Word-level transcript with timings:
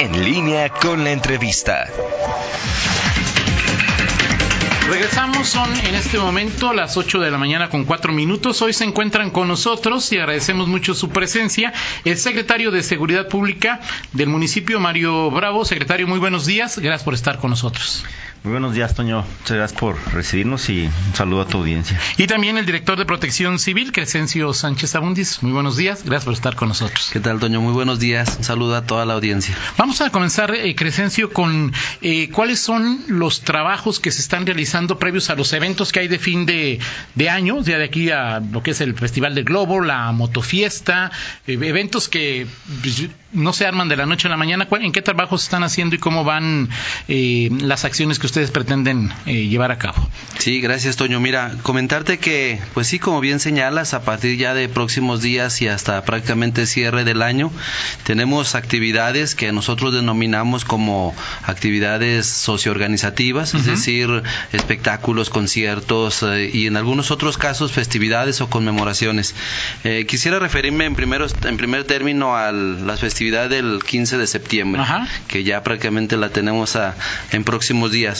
En 0.00 0.24
línea 0.24 0.68
con 0.68 1.02
la 1.02 1.10
entrevista. 1.10 1.88
Regresamos, 4.88 5.48
son 5.48 5.68
en 5.86 5.94
este 5.96 6.18
momento 6.18 6.72
las 6.72 6.96
8 6.96 7.18
de 7.18 7.30
la 7.30 7.36
mañana 7.36 7.68
con 7.68 7.84
4 7.84 8.12
minutos. 8.12 8.62
Hoy 8.62 8.72
se 8.72 8.84
encuentran 8.84 9.30
con 9.30 9.48
nosotros 9.48 10.10
y 10.12 10.18
agradecemos 10.18 10.68
mucho 10.68 10.94
su 10.94 11.10
presencia 11.10 11.72
el 12.04 12.16
secretario 12.16 12.70
de 12.70 12.82
Seguridad 12.82 13.28
Pública 13.28 13.80
del 14.12 14.28
municipio, 14.28 14.78
Mario 14.80 15.30
Bravo. 15.30 15.64
Secretario, 15.64 16.06
muy 16.06 16.20
buenos 16.20 16.46
días. 16.46 16.78
Gracias 16.78 17.02
por 17.02 17.14
estar 17.14 17.38
con 17.38 17.50
nosotros. 17.50 18.04
Muy 18.44 18.52
buenos 18.52 18.72
días, 18.72 18.94
Toño. 18.94 19.24
Muchas 19.40 19.56
gracias 19.56 19.80
por 19.80 19.96
recibirnos 20.14 20.68
y 20.70 20.84
un 20.84 21.14
saludo 21.14 21.42
a 21.42 21.46
tu 21.46 21.58
audiencia. 21.58 21.98
Y 22.16 22.28
también 22.28 22.56
el 22.56 22.66
director 22.66 22.96
de 22.96 23.04
Protección 23.04 23.58
Civil, 23.58 23.90
Crescencio 23.90 24.54
Sánchez 24.54 24.94
Abundis. 24.94 25.42
Muy 25.42 25.50
buenos 25.50 25.76
días. 25.76 26.04
Gracias 26.04 26.24
por 26.24 26.34
estar 26.34 26.54
con 26.54 26.68
nosotros. 26.68 27.10
¿Qué 27.12 27.18
tal, 27.18 27.40
Toño? 27.40 27.60
Muy 27.60 27.72
buenos 27.72 27.98
días. 27.98 28.36
Un 28.38 28.44
saludo 28.44 28.76
a 28.76 28.86
toda 28.86 29.04
la 29.06 29.14
audiencia. 29.14 29.56
Vamos 29.76 30.00
a 30.00 30.10
comenzar, 30.10 30.54
eh, 30.54 30.74
Crescencio, 30.76 31.32
con 31.32 31.72
eh, 32.00 32.30
cuáles 32.30 32.60
son 32.60 33.02
los 33.08 33.40
trabajos 33.40 33.98
que 33.98 34.12
se 34.12 34.20
están 34.20 34.46
realizando 34.46 35.00
previos 35.00 35.30
a 35.30 35.34
los 35.34 35.52
eventos 35.52 35.90
que 35.90 36.00
hay 36.00 36.08
de 36.08 36.20
fin 36.20 36.46
de, 36.46 36.78
de 37.16 37.30
año, 37.30 37.60
ya 37.62 37.76
de 37.78 37.84
aquí 37.84 38.10
a 38.10 38.38
lo 38.38 38.62
que 38.62 38.70
es 38.70 38.80
el 38.80 38.94
Festival 38.94 39.34
del 39.34 39.44
Globo, 39.44 39.80
la 39.80 40.12
motofiesta, 40.12 41.10
eh, 41.48 41.58
eventos 41.60 42.08
que 42.08 42.46
pues, 42.82 43.08
no 43.32 43.52
se 43.52 43.66
arman 43.66 43.88
de 43.88 43.96
la 43.96 44.06
noche 44.06 44.28
a 44.28 44.30
la 44.30 44.36
mañana. 44.36 44.68
¿En 44.70 44.92
qué 44.92 45.02
trabajos 45.02 45.42
están 45.42 45.64
haciendo 45.64 45.96
y 45.96 45.98
cómo 45.98 46.24
van 46.24 46.68
eh, 47.08 47.50
las 47.60 47.84
acciones 47.84 48.18
que 48.18 48.27
ustedes 48.28 48.50
pretenden 48.50 49.10
eh, 49.26 49.48
llevar 49.48 49.72
a 49.72 49.78
cabo? 49.78 50.08
Sí, 50.38 50.60
gracias, 50.60 50.96
Toño. 50.96 51.18
Mira, 51.18 51.52
comentarte 51.62 52.18
que, 52.18 52.60
pues 52.74 52.86
sí, 52.86 52.98
como 52.98 53.20
bien 53.20 53.40
señalas, 53.40 53.94
a 53.94 54.02
partir 54.02 54.38
ya 54.38 54.54
de 54.54 54.68
próximos 54.68 55.22
días 55.22 55.60
y 55.62 55.68
hasta 55.68 56.04
prácticamente 56.04 56.66
cierre 56.66 57.04
del 57.04 57.22
año, 57.22 57.50
tenemos 58.04 58.54
actividades 58.54 59.34
que 59.34 59.50
nosotros 59.52 59.94
denominamos 59.94 60.64
como 60.64 61.14
actividades 61.44 62.26
socioorganizativas, 62.26 63.54
es 63.54 63.66
decir, 63.66 64.22
espectáculos, 64.52 65.30
conciertos 65.30 66.22
eh, 66.22 66.50
y 66.52 66.66
en 66.66 66.76
algunos 66.76 67.10
otros 67.10 67.38
casos 67.38 67.72
festividades 67.72 68.40
o 68.40 68.50
conmemoraciones. 68.50 69.34
Eh, 69.84 70.04
quisiera 70.06 70.38
referirme 70.38 70.84
en, 70.84 70.94
primero, 70.94 71.26
en 71.44 71.56
primer 71.56 71.84
término 71.84 72.36
a 72.36 72.52
las 72.52 73.00
festividades 73.00 73.50
del 73.50 73.82
15 73.84 74.18
de 74.18 74.26
septiembre, 74.26 74.82
que 75.26 75.44
ya 75.44 75.62
prácticamente 75.62 76.16
la 76.16 76.28
tenemos 76.28 76.76
a, 76.76 76.94
en 77.32 77.44
próximos 77.44 77.90
días. 77.90 78.17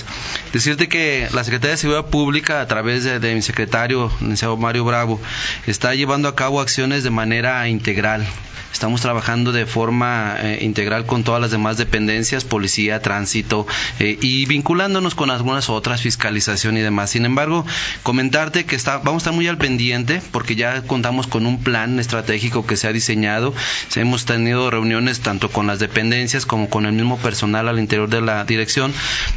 Decirte 0.52 0.88
que 0.88 1.28
la 1.32 1.44
Secretaría 1.44 1.72
de 1.72 1.76
Seguridad 1.78 2.06
Pública, 2.06 2.60
a 2.60 2.66
través 2.66 3.04
de, 3.04 3.34
mi 3.34 3.42
secretario, 3.42 4.10
Mario 4.58 4.84
Bravo, 4.84 5.20
está 5.66 5.94
llevando 5.94 6.28
a 6.28 6.34
cabo 6.34 6.60
acciones 6.60 7.04
de 7.04 7.10
manera 7.10 7.68
integral. 7.68 8.26
Estamos 8.72 9.00
trabajando 9.00 9.50
de 9.50 9.66
forma 9.66 10.36
eh, 10.38 10.58
integral 10.60 11.06
con 11.06 11.24
todas 11.24 11.40
las 11.40 11.50
demás 11.50 11.78
dependencias, 11.78 12.44
policía, 12.44 13.00
tránsito, 13.00 13.66
eh, 13.98 14.18
y 14.20 14.44
vinculándonos 14.46 15.14
con 15.14 15.30
algunas 15.30 15.70
otras, 15.70 16.02
fiscalización 16.02 16.76
y 16.76 16.80
demás. 16.80 17.10
Sin 17.10 17.24
embargo, 17.24 17.64
comentarte 18.02 18.66
que 18.66 18.76
está, 18.76 18.98
vamos 18.98 19.14
a 19.14 19.24
estar 19.24 19.32
muy 19.32 19.48
al 19.48 19.56
pendiente 19.56 20.20
porque 20.30 20.54
ya 20.54 20.82
contamos 20.82 21.26
con 21.26 21.46
un 21.46 21.62
plan 21.62 21.98
estratégico 21.98 22.66
que 22.66 22.76
se 22.76 22.86
ha 22.86 22.92
diseñado. 22.92 23.54
Hemos 23.96 24.26
tenido 24.26 24.70
reuniones 24.70 25.20
tanto 25.20 25.50
con 25.50 25.66
las 25.66 25.78
dependencias 25.78 26.44
como 26.44 26.68
con 26.68 26.84
el 26.84 26.92
mismo 26.92 27.16
personal 27.16 27.68
al 27.68 27.78
interior 27.78 28.08
de 28.08 28.20
la 28.20 28.44
dirección, 28.44 28.92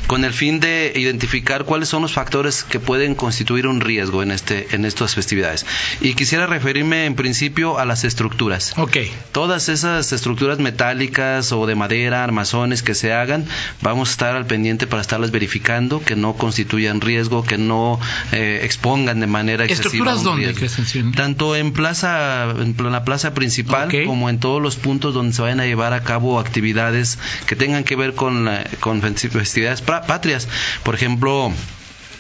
con 0.08 0.26
el 0.26 0.34
fin 0.34 0.51
de 0.60 0.92
identificar 0.96 1.66
cuáles 1.66 1.90
son 1.90 2.02
los 2.02 2.14
factores 2.14 2.64
que 2.64 2.80
pueden 2.80 3.16
constituir 3.16 3.68
un 3.68 3.82
riesgo 3.82 4.22
en, 4.24 4.32
este, 4.32 4.68
en 4.76 4.86
estas 4.86 5.16
festividades. 5.16 5.66
Y 6.02 6.14
quisiera 6.14 6.48
referirme 6.48 7.06
en 7.06 7.16
principio 7.16 7.80
a 7.80 7.86
las 7.86 8.04
estructuras. 8.04 8.74
Ok. 8.78 8.98
Todas 9.32 9.70
esas 9.70 10.12
estructuras 10.12 10.60
metálicas 10.60 11.52
o 11.52 11.66
de 11.66 11.76
madera, 11.76 12.24
armazones 12.24 12.84
que 12.84 12.96
se 12.96 13.14
hagan, 13.14 13.46
vamos 13.82 14.10
a 14.10 14.12
estar 14.12 14.36
al 14.36 14.46
pendiente 14.46 14.88
para 14.88 15.02
estarlas 15.02 15.32
verificando, 15.32 16.02
que 16.04 16.16
no 16.16 16.34
constituyan 16.34 17.02
riesgo, 17.02 17.44
que 17.44 17.58
no 17.58 18.00
eh, 18.32 18.62
expongan 18.64 19.20
de 19.20 19.28
manera 19.28 19.66
excesiva. 19.66 20.12
¿Estructuras 20.12 20.24
dónde? 20.24 21.12
Tanto 21.16 21.56
en 21.56 21.72
plaza, 21.74 22.52
en 22.60 22.76
la 22.92 23.04
plaza 23.04 23.34
principal, 23.34 23.88
Ok. 23.88 24.06
como 24.06 24.30
en 24.30 24.40
todos 24.40 24.62
los 24.62 24.76
puntos 24.76 25.14
donde 25.14 25.34
se 25.34 25.42
vayan 25.42 25.60
a 25.60 25.66
llevar 25.66 25.94
a 25.94 26.04
cabo 26.04 26.40
actividades 26.40 27.20
que 27.46 27.56
tengan 27.56 27.84
que 27.84 27.96
ver 27.96 28.14
con, 28.16 28.46
la- 28.46 28.64
con 28.80 29.02
festividades 29.02 29.82
patrias. 29.82 30.41
Por 30.84 30.96
ejemplo, 30.96 31.52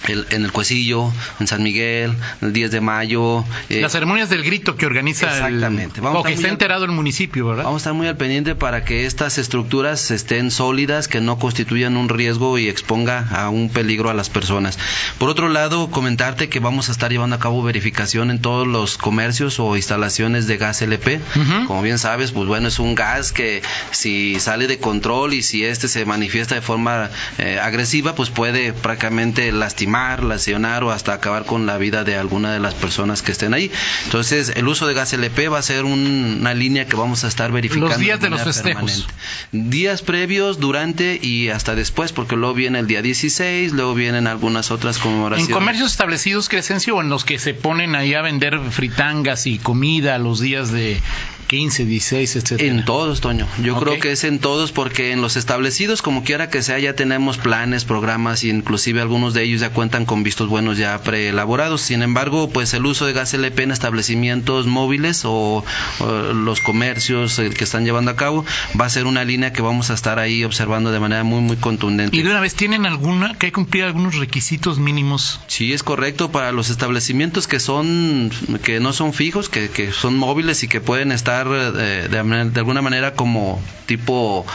el- 0.07 0.25
en 0.31 0.43
el 0.45 0.51
Cuecillo, 0.51 1.11
en 1.39 1.47
San 1.47 1.63
Miguel, 1.63 2.13
el 2.41 2.53
10 2.53 2.71
de 2.71 2.81
mayo. 2.81 3.43
eh, 3.69 3.81
Las 3.81 3.91
ceremonias 3.91 4.29
del 4.29 4.43
grito 4.43 4.75
que 4.75 4.85
organiza 4.85 5.27
Exactamente. 5.27 5.97
el... 5.97 6.01
Vamos 6.01 6.17
a 6.17 6.19
o 6.21 6.23
que 6.23 6.29
estar 6.29 6.39
está 6.39 6.47
al- 6.47 6.53
enterado 6.53 6.85
el 6.85 6.91
municipio, 6.91 7.47
¿verdad? 7.47 7.63
Vamos 7.65 7.79
a 7.79 7.83
estar 7.83 7.93
muy 7.93 8.07
al 8.07 8.17
pendiente 8.17 8.55
para 8.55 8.83
que 8.83 9.05
estas 9.05 9.37
estructuras 9.37 10.11
estén 10.11 10.51
sólidas, 10.51 11.07
que 11.07 11.21
no 11.21 11.37
constituyan 11.39 11.97
un 11.97 12.09
riesgo 12.09 12.57
y 12.57 12.67
exponga 12.69 13.27
a 13.31 13.49
un 13.49 13.69
peligro 13.69 14.09
a 14.09 14.13
las 14.13 14.29
personas. 14.29 14.77
Por 15.17 15.29
otro 15.29 15.49
lado, 15.49 15.89
comentarte 15.91 16.49
que 16.49 16.59
vamos 16.59 16.89
a 16.89 16.91
estar 16.91 17.11
llevando 17.11 17.35
a 17.35 17.39
cabo 17.39 17.61
verificación 17.63 18.31
en 18.31 18.39
todos 18.41 18.67
los 18.67 18.97
comercios 18.97 19.59
o 19.59 19.75
instalaciones 19.75 20.47
de 20.47 20.57
gas 20.57 20.81
LP. 20.81 21.19
Ujú. 21.35 21.65
Como 21.67 21.81
bien 21.81 21.97
sabes, 21.99 22.31
pues 22.31 22.47
bueno, 22.47 22.67
es 22.67 22.79
un 22.79 22.95
gas 22.95 23.31
que 23.31 23.61
si 23.91 24.39
sale 24.39 24.67
de 24.67 24.79
control 24.79 25.33
y 25.33 25.43
si 25.43 25.63
este 25.63 25.87
se 25.87 26.05
manifiesta 26.05 26.55
de 26.55 26.61
forma 26.61 27.09
eh, 27.37 27.59
agresiva, 27.61 28.15
pues 28.15 28.29
puede 28.29 28.73
prácticamente 28.73 29.51
lastimar, 29.51 29.90
lesionar 30.23 30.83
o 30.83 30.91
hasta 30.91 31.13
acabar 31.13 31.45
con 31.45 31.65
la 31.65 31.77
vida 31.77 32.03
de 32.03 32.15
alguna 32.15 32.51
de 32.53 32.59
las 32.59 32.73
personas 32.73 33.21
que 33.21 33.31
estén 33.31 33.53
ahí. 33.53 33.71
Entonces, 34.05 34.53
el 34.55 34.67
uso 34.67 34.87
de 34.87 34.93
gas 34.93 35.13
LP 35.13 35.49
va 35.49 35.59
a 35.59 35.61
ser 35.61 35.85
un- 35.85 36.37
una 36.41 36.53
línea 36.53 36.85
que 36.87 36.95
vamos 36.95 37.23
a 37.23 37.27
estar 37.27 37.51
verificando. 37.51 37.87
Los 37.89 37.97
días 37.99 38.19
de 38.19 38.29
los 38.29 38.41
festejos. 38.41 38.91
permanente. 38.91 39.13
Días 39.51 40.01
previos, 40.01 40.59
durante 40.59 41.19
y 41.21 41.49
hasta 41.49 41.75
después, 41.75 42.11
porque 42.13 42.35
luego 42.35 42.53
viene 42.53 42.79
el 42.79 42.87
día 42.87 43.01
16, 43.01 43.73
luego 43.73 43.93
vienen 43.93 44.27
algunas 44.27 44.71
otras 44.71 44.97
En 44.97 45.03
conmemoraciones. 45.03 45.53
comercios 45.53 45.91
establecidos, 45.91 46.47
Crescencio, 46.49 46.95
o 46.95 47.01
en 47.01 47.09
los 47.09 47.25
que 47.25 47.39
se 47.39 47.53
ponen 47.53 47.95
ahí 47.95 48.13
a 48.13 48.21
vender 48.21 48.59
fritangas 48.71 49.47
y 49.47 49.57
comida 49.59 50.17
los 50.17 50.39
días 50.39 50.71
de 50.71 50.99
15, 51.47 51.85
16, 51.85 52.35
etcétera. 52.35 52.69
En 52.69 52.85
todos, 52.85 53.21
Toño. 53.21 53.47
Yo 53.61 53.79
creo 53.79 53.99
que 53.99 54.11
es 54.11 54.23
en 54.23 54.39
todos 54.39 54.71
porque 54.71 55.11
en 55.11 55.21
los 55.21 55.35
establecidos, 55.35 56.01
como 56.01 56.23
quiera 56.23 56.49
que 56.49 56.61
sea, 56.61 56.79
ya 56.79 56.95
tenemos 56.95 57.37
planes, 57.37 57.85
programas 57.85 58.43
y 58.43 58.49
inclusive 58.49 59.01
algunos 59.01 59.33
de 59.33 59.43
ellos 59.43 59.61
ya 59.61 59.71
cuentan 59.71 60.05
con 60.05 60.23
vistos 60.23 60.47
buenos 60.47 60.77
ya 60.77 61.01
preelaborados. 61.01 61.81
Sin 61.81 62.01
embargo, 62.01 62.49
pues 62.49 62.73
el 62.73 62.85
uso 62.85 63.05
de 63.05 63.13
gas 63.13 63.33
LP 63.33 63.63
en 63.63 63.71
establecimientos 63.71 64.67
móviles 64.67 65.23
o, 65.25 65.63
o 65.99 66.33
los 66.33 66.61
comercios 66.61 67.39
eh, 67.39 67.49
que 67.49 67.63
están 67.63 67.85
llevando 67.85 68.11
a 68.11 68.15
cabo 68.15 68.45
va 68.79 68.85
a 68.85 68.89
ser 68.89 69.05
una 69.05 69.23
línea 69.23 69.53
que 69.53 69.61
vamos 69.61 69.89
a 69.89 69.93
estar 69.93 70.19
ahí 70.19 70.43
observando 70.43 70.91
de 70.91 70.99
manera 70.99 71.23
muy, 71.23 71.41
muy 71.41 71.57
contundente. 71.57 72.15
Y 72.15 72.21
de 72.21 72.29
una 72.29 72.39
vez, 72.39 72.55
¿tienen 72.55 72.85
alguna, 72.85 73.35
que 73.37 73.47
hay 73.47 73.51
que 73.51 73.55
cumplir 73.55 73.83
algunos 73.83 74.15
requisitos 74.15 74.79
mínimos? 74.79 75.39
Sí, 75.47 75.73
es 75.73 75.83
correcto 75.83 76.31
para 76.31 76.51
los 76.51 76.69
establecimientos 76.69 77.47
que 77.47 77.59
son 77.59 78.31
que 78.63 78.79
no 78.79 78.93
son 78.93 79.13
fijos, 79.13 79.49
que, 79.49 79.69
que 79.69 79.91
son 79.91 80.17
móviles 80.17 80.63
y 80.63 80.67
que 80.67 80.81
pueden 80.81 81.11
estar 81.11 81.30
eh, 81.31 82.07
de, 82.09 82.59
alguna 82.59 82.81
manera 82.81 83.13
como 83.13 83.61
tipo 83.85 84.45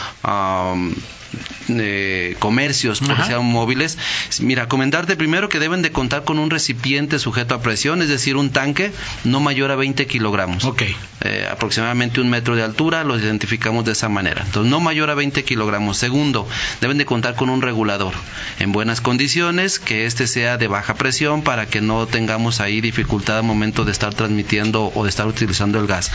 eh, 1.68 2.36
comercios, 2.38 3.00
por 3.00 3.24
sean 3.24 3.44
móviles. 3.44 3.98
Mira, 4.40 4.68
comentarte 4.68 5.16
primero 5.16 5.48
que 5.48 5.58
deben 5.58 5.82
de 5.82 5.92
contar 5.92 6.24
con 6.24 6.38
un 6.38 6.50
recipiente 6.50 7.18
sujeto 7.18 7.54
a 7.54 7.62
presión, 7.62 8.02
es 8.02 8.08
decir, 8.08 8.36
un 8.36 8.50
tanque 8.50 8.92
no 9.24 9.40
mayor 9.40 9.70
a 9.70 9.76
20 9.76 10.06
kilogramos. 10.06 10.64
Ok. 10.64 10.82
Eh, 11.22 11.48
aproximadamente 11.50 12.20
un 12.20 12.28
metro 12.28 12.56
de 12.56 12.62
altura, 12.62 13.02
los 13.02 13.20
identificamos 13.20 13.84
de 13.84 13.92
esa 13.92 14.08
manera. 14.08 14.42
Entonces, 14.44 14.70
no 14.70 14.80
mayor 14.80 15.10
a 15.10 15.14
20 15.14 15.44
kilogramos. 15.44 15.96
Segundo, 15.96 16.48
deben 16.80 16.98
de 16.98 17.06
contar 17.06 17.34
con 17.34 17.48
un 17.48 17.62
regulador 17.62 18.12
en 18.58 18.72
buenas 18.72 19.00
condiciones, 19.00 19.78
que 19.78 20.06
este 20.06 20.26
sea 20.26 20.58
de 20.58 20.68
baja 20.68 20.94
presión 20.94 21.42
para 21.42 21.66
que 21.66 21.80
no 21.80 22.06
tengamos 22.06 22.60
ahí 22.60 22.80
dificultad 22.80 23.38
al 23.38 23.44
momento 23.44 23.84
de 23.84 23.92
estar 23.92 24.14
transmitiendo 24.14 24.92
o 24.94 25.04
de 25.04 25.10
estar 25.10 25.26
utilizando 25.26 25.80
el 25.80 25.86
gas. 25.86 26.12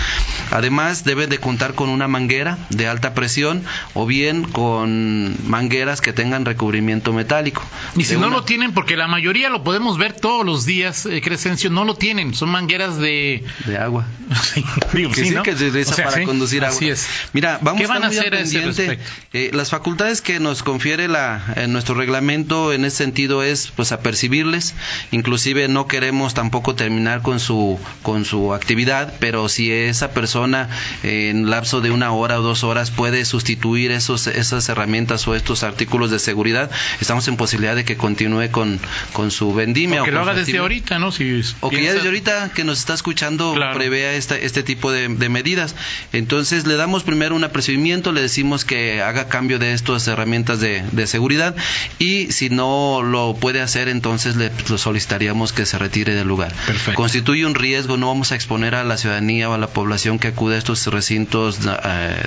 Además, 0.52 1.04
debe 1.04 1.28
de 1.28 1.40
contar 1.40 1.74
con 1.74 1.90
una 1.90 2.08
manguera 2.08 2.58
de 2.70 2.88
alta 2.88 3.14
presión 3.14 3.64
o 3.94 4.06
bien 4.06 4.44
con 4.44 5.01
mangueras 5.46 6.02
que 6.02 6.14
tengan 6.14 6.46
recubrimiento 6.46 7.14
metálico. 7.14 7.64
Y 7.96 8.04
si 8.04 8.18
no 8.18 8.30
lo 8.30 8.44
tienen, 8.44 8.74
porque 8.74 8.96
la 8.96 9.08
mayoría 9.08 9.50
lo 9.50 9.64
podemos 9.64 9.98
ver 9.98 10.14
todos 10.14 10.46
los 10.46 10.66
días, 10.66 11.06
eh, 11.06 11.22
Crescencio, 11.22 11.70
no 11.70 11.86
lo 11.86 11.96
tienen. 11.96 12.34
Son 12.34 12.50
mangueras 12.50 12.98
de... 12.98 13.44
de 13.66 13.78
agua. 13.78 14.06
Sí, 14.54 14.66
digo, 14.94 15.12
que 15.12 15.26
sí, 15.26 15.36
que 15.44 15.56
se 15.56 15.68
utiliza 15.68 15.92
O 15.92 15.96
sea, 15.96 16.06
para 16.06 16.18
sí, 16.18 16.26
conducir 16.26 16.64
agua. 16.64 16.76
Así 16.76 16.90
es. 16.90 17.08
Mira, 17.34 17.60
vamos 17.62 17.82
¿Qué 17.82 17.88
van 17.88 18.04
a 18.04 18.08
hacer 18.08 18.34
a 18.34 18.40
ese 18.40 18.60
pendiente. 18.60 18.88
respecto? 18.88 19.12
Eh, 19.34 19.52
las 19.54 19.70
facultades 19.70 20.22
que 20.22 20.40
nos 20.40 20.64
confiere 20.64 21.08
la, 21.08 21.54
eh, 21.56 21.68
nuestro 21.68 21.96
reglamento 21.96 22.74
en 22.74 22.86
ese 22.86 22.98
sentido 22.98 23.44
es 23.44 23.72
pues 23.76 23.92
apercibirles, 23.92 24.74
inclusive 25.12 25.68
no 25.68 25.88
queremos 25.88 26.34
tampoco 26.34 26.76
terminar 26.76 27.22
con 27.22 27.40
su 27.40 27.80
con 28.02 28.26
su 28.26 28.54
actividad, 28.54 29.14
pero 29.20 29.48
si 29.50 29.72
esa 29.72 30.12
persona 30.12 30.70
eh, 31.04 31.30
en 31.30 31.50
lapso 31.50 31.82
de 31.82 31.92
una 31.92 32.12
hora 32.12 32.40
o 32.40 32.42
dos 32.42 32.64
horas 32.64 32.92
puede 32.92 33.26
sustituir 33.26 33.92
esos 33.92 34.28
esas 34.28 34.68
herramientas 34.70 34.91
o 35.28 35.36
estos 35.36 35.64
artículos 35.64 36.12
de 36.12 36.20
seguridad, 36.20 36.70
estamos 37.00 37.28
en 37.28 37.38
posibilidad 37.38 37.76
de 37.76 37.86
que 37.86 37.96
continúe 37.98 38.50
con 38.52 38.80
con, 39.14 39.32
su 39.32 39.54
vendimia. 39.54 40.02
O 40.02 40.06
que 40.06 40.12
lo 40.12 40.22
haga 40.22 40.34
desde 40.34 40.58
ahorita, 40.58 41.00
¿no? 41.00 41.12
Si 41.12 41.42
O 41.62 41.70
que 41.70 41.82
ya 41.84 41.94
desde 41.94 42.08
ahorita 42.08 42.52
que 42.54 42.64
nos 42.64 42.80
está 42.80 42.94
escuchando 42.94 43.54
Claro. 43.54 43.74
prevea 43.78 44.14
esta- 44.14 44.38
este 44.38 44.64
tipo 44.64 44.92
de, 44.92 45.08
de 45.08 45.30
medidas. 45.30 45.76
Entonces 46.14 46.68
le 46.68 46.76
damos 46.76 47.04
primero 47.04 47.36
un 47.36 47.44
apercibimiento, 47.44 48.12
le 48.12 48.22
decimos 48.22 48.66
que 48.66 49.02
haga 49.02 49.28
cambio 49.28 49.60
de 49.60 49.74
estas 49.74 50.08
herramientas 50.08 50.60
de, 50.60 50.84
de 50.92 51.08
seguridad 51.08 51.56
y 52.00 52.32
si 52.32 52.50
no 52.50 53.02
lo 53.04 53.36
puede 53.36 53.62
hacer 53.62 53.88
entonces 53.88 54.36
le 54.36 54.52
solicitaríamos 54.78 55.54
que 55.54 55.66
se 55.66 55.78
retire 55.78 56.14
del 56.16 56.28
lugar. 56.28 56.54
Perfecto. 56.66 56.96
Constituye 56.96 57.46
un 57.46 57.56
riesgo, 57.56 57.98
no 57.98 58.08
vamos 58.08 58.32
a 58.32 58.36
exponer 58.36 58.76
a 58.76 58.84
la 58.84 58.98
ciudadanía 58.98 59.50
o 59.50 59.54
a 59.54 59.58
la 59.58 59.68
población 59.68 60.20
que 60.20 60.28
acude 60.30 60.56
a 60.56 60.58
estos 60.58 60.86
recintos 60.88 61.60
eh, 61.66 62.24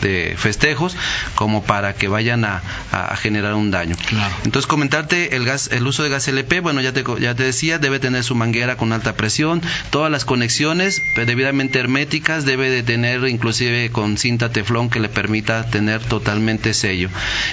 de, 0.00 0.08
de 0.30 0.36
festejos 0.36 0.96
como 1.34 1.62
para 1.64 1.94
que 1.94 2.05
vayan 2.08 2.44
a, 2.44 2.62
a 2.92 3.16
generar 3.16 3.54
un 3.54 3.70
daño. 3.70 3.96
Claro. 4.06 4.34
Entonces 4.44 4.66
comentarte 4.66 5.36
el 5.36 5.44
gas, 5.44 5.68
el 5.72 5.86
uso 5.86 6.02
de 6.02 6.08
gas 6.08 6.28
LP, 6.28 6.60
bueno 6.60 6.80
ya 6.80 6.92
te 6.92 7.04
ya 7.20 7.34
te 7.34 7.42
decía, 7.44 7.78
debe 7.78 7.98
tener 7.98 8.24
su 8.24 8.34
manguera 8.34 8.76
con 8.76 8.92
alta 8.92 9.14
presión, 9.16 9.62
todas 9.90 10.10
las 10.10 10.24
conexiones 10.24 11.02
pues, 11.14 11.26
debidamente 11.26 11.78
herméticas, 11.78 12.44
debe 12.44 12.70
de 12.70 12.82
tener 12.82 13.26
inclusive 13.28 13.90
con 13.90 14.18
cinta 14.18 14.50
teflón 14.50 14.90
que 14.90 15.00
le 15.00 15.08
permita 15.08 15.64
tener 15.70 16.00
totalmente 16.00 16.74
sello. 16.74 17.08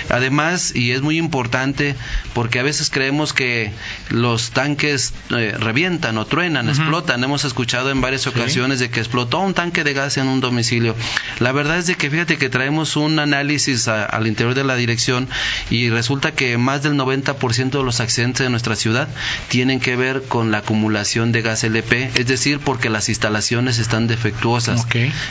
Además, 0.10 0.76
y 0.76 0.92
es 0.92 1.02
muy 1.02 1.18
importante 1.18 1.96
porque 2.34 2.60
a 2.60 2.64
veces 2.64 2.90
creemos 2.90 3.34
que 3.34 3.72
los 4.10 4.52
tanques 4.52 5.14
eh, 5.32 5.56
revientan 5.60 6.18
o 6.18 6.26
truenan, 6.26 6.70
explotan. 6.70 7.24
Hemos 7.24 7.46
escuchado 7.46 7.90
en 7.92 8.02
varias 8.02 8.28
ocasiones 8.28 8.80
de 8.80 8.90
que 8.90 9.00
explotó 9.00 9.40
un 9.40 9.54
tanque 9.54 9.84
de 9.84 9.94
gas 9.94 10.18
en 10.18 10.28
un 10.28 10.42
domicilio. 10.42 10.96
La 11.40 11.52
verdad 11.52 11.78
es 11.78 11.88
de 11.88 11.96
que 11.96 12.10
fíjate 12.10 12.38
que 12.38 12.50
traemos 12.50 12.96
un 12.96 13.20
análisis 13.20 13.88
a- 13.88 14.06
al 14.06 14.28
interior 14.28 14.43
de 14.54 14.64
la 14.64 14.76
dirección 14.76 15.30
y 15.70 15.90
resulta 15.90 16.34
que 16.34 16.58
más 16.58 16.84
del 16.84 16.94
90% 16.94 17.72
de 17.72 17.84
los 17.84 18.00
accidentes 18.02 18.40
de 18.44 18.50
nuestra 18.50 18.76
ciudad 18.76 19.08
tienen 19.48 19.80
que 19.80 19.96
ver 19.96 20.24
con 20.28 20.52
la 20.52 20.60
acumulación 20.60 21.32
de 21.32 21.42
gas 21.42 21.64
LP, 21.64 22.12
es 22.16 22.28
decir, 22.28 22.60
porque 22.60 22.90
las 22.90 23.08
instalaciones 23.10 23.80
están 23.80 24.08
defectuosas. 24.08 24.86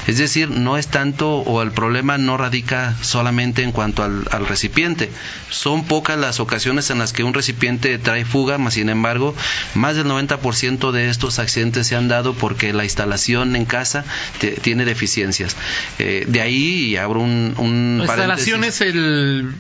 Es 0.07 0.19
decir, 0.19 0.51
no 0.51 0.79
es 0.79 0.89
tanto 0.89 1.37
o 1.37 1.63
el 1.63 1.71
problema 1.73 2.17
no 2.19 2.37
radica 2.37 2.95
solamente 3.03 3.63
en 3.63 3.73
cuanto 3.73 4.03
al, 4.03 4.25
al 4.31 4.47
recipiente. 4.47 5.11
Son 5.51 5.85
pocas 5.85 6.19
las 6.19 6.41
ocasiones 6.41 6.91
en 6.91 6.99
las 6.99 7.13
que 7.13 7.25
un 7.25 7.35
recipiente 7.35 7.99
trae 7.99 8.25
fuga, 8.25 8.59
mas 8.59 8.75
sin 8.75 8.89
embargo, 8.89 9.35
más 9.75 9.97
del 9.97 10.07
90% 10.07 10.91
de 10.93 11.11
estos 11.11 11.39
accidentes 11.39 11.87
se 11.87 11.97
han 11.97 12.09
dado 12.09 12.35
porque 12.35 12.73
la 12.73 12.85
instalación 12.85 13.55
en 13.57 13.65
casa 13.65 14.05
te- 14.41 14.53
tiene 14.53 14.85
deficiencias. 14.85 15.57
Eh, 15.99 16.25
de 16.29 16.41
ahí, 16.41 16.63
y 16.93 16.97
abro 16.97 17.21
un, 17.21 17.55
un 17.59 17.99
La 17.99 18.05
instalación 18.05 18.65
es 18.65 18.81
el, 18.81 19.02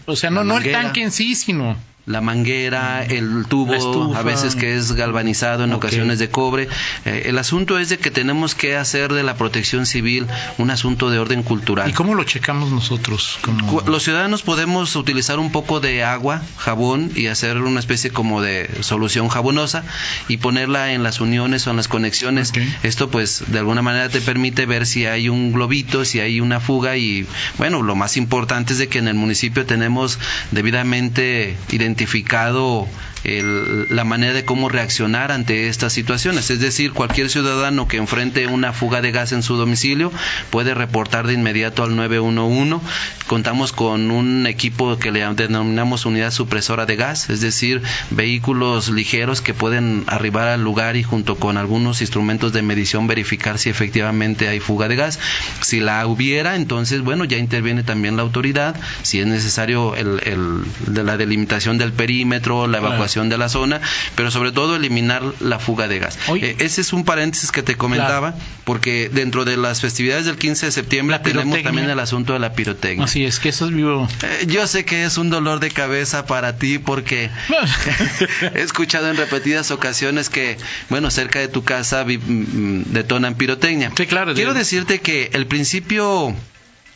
o 0.07 0.17
sea, 0.17 0.31
no, 0.31 0.45
no 0.45 0.59
el 0.59 0.71
tanque 0.73 1.03
en 1.03 1.13
sí, 1.13 1.35
sino 1.35 1.77
la 2.05 2.21
manguera, 2.21 3.05
el 3.05 3.47
tubo, 3.49 3.75
estufa. 3.75 4.19
a 4.19 4.23
veces 4.23 4.57
que 4.57 4.77
es 4.77 4.93
galvanizado 4.93 5.65
en 5.65 5.73
ocasiones 5.73 6.19
de 6.19 6.31
cobre. 6.31 6.69
Eh, 7.05 7.25
el 7.27 7.39
asunto 7.39 7.79
es 7.79 7.91
de 7.91 7.99
que 7.99 8.11
tenemos 8.11 8.57
que 8.57 8.77
hacer 8.77 9.13
de 9.13 9.23
la 9.23 9.37
protección 9.37 9.87
civil 9.87 10.27
un 10.59 10.71
asunto 10.71 11.11
de 11.11 11.21
orden 11.21 11.45
cultural. 11.45 11.89
¿Y 11.89 11.93
cómo 11.93 12.15
lo 12.15 12.25
checamos 12.25 12.73
nosotros? 12.73 13.39
Los 13.87 14.03
ciudadanos 14.03 14.43
podemos 14.43 14.97
utilizar 14.97 15.39
un 15.39 15.53
poco 15.53 15.79
de 15.79 16.03
agua, 16.03 16.43
jabón 16.57 17.13
y 17.15 17.29
hacer 17.29 17.59
una 17.59 17.79
especie 17.79 18.11
como 18.11 18.43
de 18.43 18.69
solución 18.81 19.29
jabonosa 19.29 19.85
y 20.27 20.39
ponerla 20.39 20.93
en 20.93 21.05
las 21.05 21.21
uniones 21.21 21.67
o 21.69 21.71
en 21.71 21.77
las 21.77 21.87
conexiones. 21.87 22.53
Esto 22.83 23.11
pues 23.11 23.45
de 23.47 23.61
alguna 23.61 23.83
manera 23.83 24.09
te 24.09 24.21
permite 24.21 24.67
ver 24.67 24.87
si 24.87 25.07
hay 25.07 25.29
un 25.29 25.53
globito, 25.53 26.05
si 26.05 26.19
hay 26.19 26.41
una 26.41 26.59
fuga 26.59 26.97
y 26.97 27.27
bueno, 27.59 27.83
lo 27.83 27.95
más 27.95 28.17
importante 28.17 28.73
es 28.73 28.81
de 28.81 28.89
que 28.89 28.99
en 28.99 29.07
el 29.07 29.15
municipio 29.15 29.65
tenemos 29.67 30.19
debidamente 30.51 31.57
identificado 31.71 31.92
identificado 31.93 32.89
el- 33.25 33.87
la 33.95 34.05
manera 34.05 34.33
de 34.33 34.45
cómo 34.45 34.69
reaccionar 34.69 35.33
ante 35.33 35.69
estas 35.69 35.93
situaciones. 35.93 36.51
Es 36.51 36.61
decir, 36.61 36.93
cualquier 36.93 37.29
ciudadano 37.31 37.89
que 37.89 37.97
enfrente 37.97 38.47
una 38.47 38.73
fuga 38.73 39.01
de 39.01 39.13
gas 39.13 39.33
en 39.33 39.43
su 39.43 39.57
domicilio 39.57 40.13
puede 40.51 40.75
reportar 40.75 41.27
de 41.27 41.35
inmediato 41.35 41.83
al 41.85 41.95
911. 41.97 42.81
Contamos 43.27 43.73
con 43.73 44.11
un 44.11 44.47
equipo 44.47 44.99
que 44.99 45.11
le 45.13 45.21
denominamos 45.35 46.05
unidad 46.07 46.31
supresora 46.33 46.87
de 46.87 46.97
gas, 46.97 47.31
es 47.31 47.41
decir, 47.41 47.83
vehículos 48.11 48.89
ligeros 48.91 49.41
que 49.41 49.55
pueden 49.55 50.05
arribar 50.07 50.49
al 50.49 50.63
lugar 50.63 50.97
y 50.97 51.03
junto 51.03 51.37
con 51.37 51.57
algunos 51.57 52.01
instrumentos 52.01 52.53
de 52.53 52.63
medición 52.63 53.07
verificar 53.07 53.59
si 53.59 53.71
efectivamente 53.71 54.49
hay 54.49 54.61
fuga 54.61 54.89
de 54.89 54.97
gas. 54.97 55.19
Si 55.61 55.81
la 55.81 56.07
hubiera, 56.07 56.57
entonces, 56.57 57.01
bueno, 57.03 57.25
ya 57.25 57.39
interviene 57.39 57.83
también 57.83 58.17
la 58.17 58.23
autoridad, 58.23 58.75
si 59.03 59.21
es 59.21 59.27
necesario 59.27 59.95
el, 59.97 60.21
el- 60.25 60.63
de 60.93 61.03
la 61.05 61.17
delimitación 61.17 61.79
del 61.79 61.93
perímetro, 61.93 62.67
la 62.67 62.79
Claro. 62.79 62.95
De 63.21 63.39
la 63.39 63.49
zona, 63.49 63.81
pero 64.17 64.31
sobre 64.31 64.53
todo 64.53 64.77
eliminar 64.77 65.23
la 65.41 65.59
fuga 65.59 65.89
de 65.89 65.99
gas. 65.99 66.19
Eh, 66.35 66.57
ese 66.61 66.81
es 66.81 66.93
un 66.93 67.05
paréntesis 67.05 67.53
que 67.53 67.63
te 67.63 67.77
comentaba, 67.77 68.35
porque 68.65 69.11
dentro 69.13 69.45
de 69.45 69.57
las 69.57 69.81
festividades 69.81 70.25
del 70.27 70.37
15 70.37 70.67
de 70.67 70.73
septiembre 70.73 71.19
tenemos 71.19 71.63
también 71.63 71.91
el 71.91 71.99
asunto 72.01 72.33
de 72.33 72.39
la 72.39 72.53
pirotecnia. 72.55 73.05
Así 73.05 73.25
es, 73.25 73.39
que 73.41 73.51
eso 73.51 73.67
es 73.67 73.73
vivo. 73.75 74.09
Eh, 74.23 74.47
Yo 74.47 74.67
sé 74.67 74.85
que 74.85 75.05
es 75.05 75.19
un 75.19 75.31
dolor 75.31 75.61
de 75.61 75.71
cabeza 75.71 76.27
para 76.27 76.57
ti 76.57 76.79
porque 76.79 77.31
he 78.55 78.61
escuchado 78.63 79.11
en 79.11 79.17
repetidas 79.17 79.71
ocasiones 79.71 80.29
que, 80.31 80.57
bueno, 80.89 81.11
cerca 81.11 81.39
de 81.39 81.49
tu 81.49 81.63
casa 81.65 82.03
vi- 82.05 82.19
mm, 82.19 82.93
detonan 82.93 83.35
pirotecnia. 83.35 83.93
Sí, 83.97 84.07
claro, 84.07 84.35
Quiero 84.35 84.53
de- 84.55 84.61
decirte 84.61 85.01
que 85.01 85.31
el 85.33 85.47
principio 85.47 86.35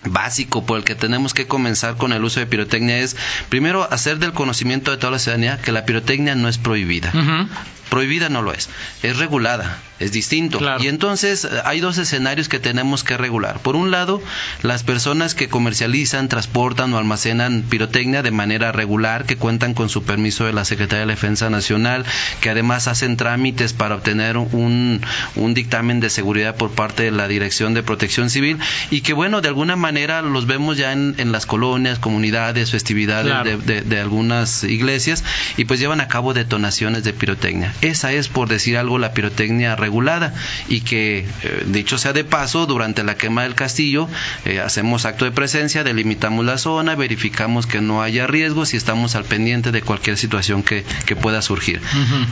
básico 0.08 0.64
por 0.64 0.79
el 0.79 0.85
que 0.85 0.94
tenemos 0.94 1.35
que 1.35 1.47
comenzar 1.47 1.97
con 1.97 2.12
el 2.12 2.25
uso 2.25 2.41
de 2.41 2.47
pirotecnia 2.47 2.99
es 2.99 3.17
primero 3.49 3.88
hacer 3.91 4.19
del 4.19 4.32
conocimiento 4.32 4.91
de 4.91 4.97
toda 4.97 5.12
la 5.12 5.19
ciudadanía 5.19 5.58
que 5.61 5.73
la 5.73 5.85
pirotecnia 5.85 6.35
no 6.35 6.49
es 6.49 6.58
prohibida. 6.58 7.12
Prohibida 7.91 8.29
no 8.29 8.43
lo 8.43 8.53
es, 8.53 8.69
es 9.03 9.17
regulada, 9.17 9.79
es 10.00 10.12
distinto. 10.12 10.58
Claro. 10.58 10.82
Y 10.82 10.88
entonces 10.88 11.44
eh, 11.44 11.48
hay 11.64 11.81
dos 11.81 11.98
escenarios 11.98 12.48
que 12.48 12.58
tenemos 12.58 13.02
que 13.04 13.16
regular. 13.16 13.58
Por 13.60 13.76
un 13.76 13.90
lado, 13.90 14.22
las 14.62 14.82
personas 14.82 15.34
que 15.34 15.48
comercializan, 15.48 16.28
transportan 16.28 16.93
o 16.94 16.98
almacenan 16.98 17.62
pirotecnia 17.69 18.22
de 18.22 18.31
manera 18.31 18.72
regular, 18.72 19.25
que 19.25 19.37
cuentan 19.37 19.75
con 19.75 19.88
su 19.88 20.02
permiso 20.04 20.44
de 20.44 20.52
la 20.52 20.64
Secretaría 20.64 21.06
de 21.06 21.12
Defensa 21.12 21.50
Nacional, 21.50 22.04
que 22.40 22.50
además 22.50 22.88
hacen 22.88 23.16
trámites 23.16 23.72
para 23.72 23.94
obtener 23.94 24.37
un, 24.37 25.00
un 25.34 25.54
dictamen 25.54 26.00
de 26.00 26.10
seguridad 26.10 26.56
por 26.56 26.70
parte 26.72 27.04
de 27.04 27.10
la 27.10 27.28
Dirección 27.28 27.75
de 27.75 27.82
Protección 27.82 28.31
Civil 28.31 28.58
y 28.90 29.00
que 29.00 29.12
bueno, 29.12 29.40
de 29.40 29.48
alguna 29.48 29.76
manera 29.76 30.22
los 30.22 30.46
vemos 30.46 30.76
ya 30.76 30.93
en, 30.93 31.14
en 31.19 31.32
las 31.32 31.46
colonias, 31.46 31.98
comunidades, 31.98 32.70
festividades 32.70 33.26
Claro. 33.32 33.50
de, 33.50 33.56
de- 33.58 33.82
de 33.82 34.00
algunas 34.00 34.64
iglesias 34.64 35.22
y 35.56 35.64
pues 35.64 35.81
llevan 35.81 36.00
a 36.00 36.08
cabo 36.08 36.34
detonaciones 36.34 37.04
de 37.04 37.12
pirotecnia. 37.12 37.72
Esa 37.81 38.12
es, 38.12 38.28
por 38.28 38.48
decir 38.48 38.76
algo, 38.76 38.98
la 38.98 39.12
pirotecnia 39.12 39.76
regulada 39.87 40.35
y 40.69 40.81
que, 40.81 41.19
eh, 41.43 41.62
dicho 41.67 41.97
sea 41.99 42.12
de 42.12 42.25
paso, 42.25 42.67
durante 42.67 43.05
la 43.05 43.15
quema 43.17 43.44
del 43.44 43.55
castillo 43.55 44.09
eh, 44.44 44.61
hacemos 44.61 45.05
acto 45.05 45.25
de 45.25 45.31
presencia, 45.31 45.85
delimitamos 45.85 46.44
la 46.44 46.59
zona, 46.59 46.94
verificamos 46.97 47.67
que 47.67 47.81
no 47.81 48.03
haya 48.03 48.27
riesgos 48.27 48.75
y 48.75 48.77
estamos 48.77 49.15
al 49.15 49.25
pendiente 49.25 49.70
de 49.70 49.82
cualquier 49.82 50.17
situación 50.19 50.63
que, 50.63 50.84
que 51.06 51.15
pueda 51.17 51.41
surgir. 51.43 51.81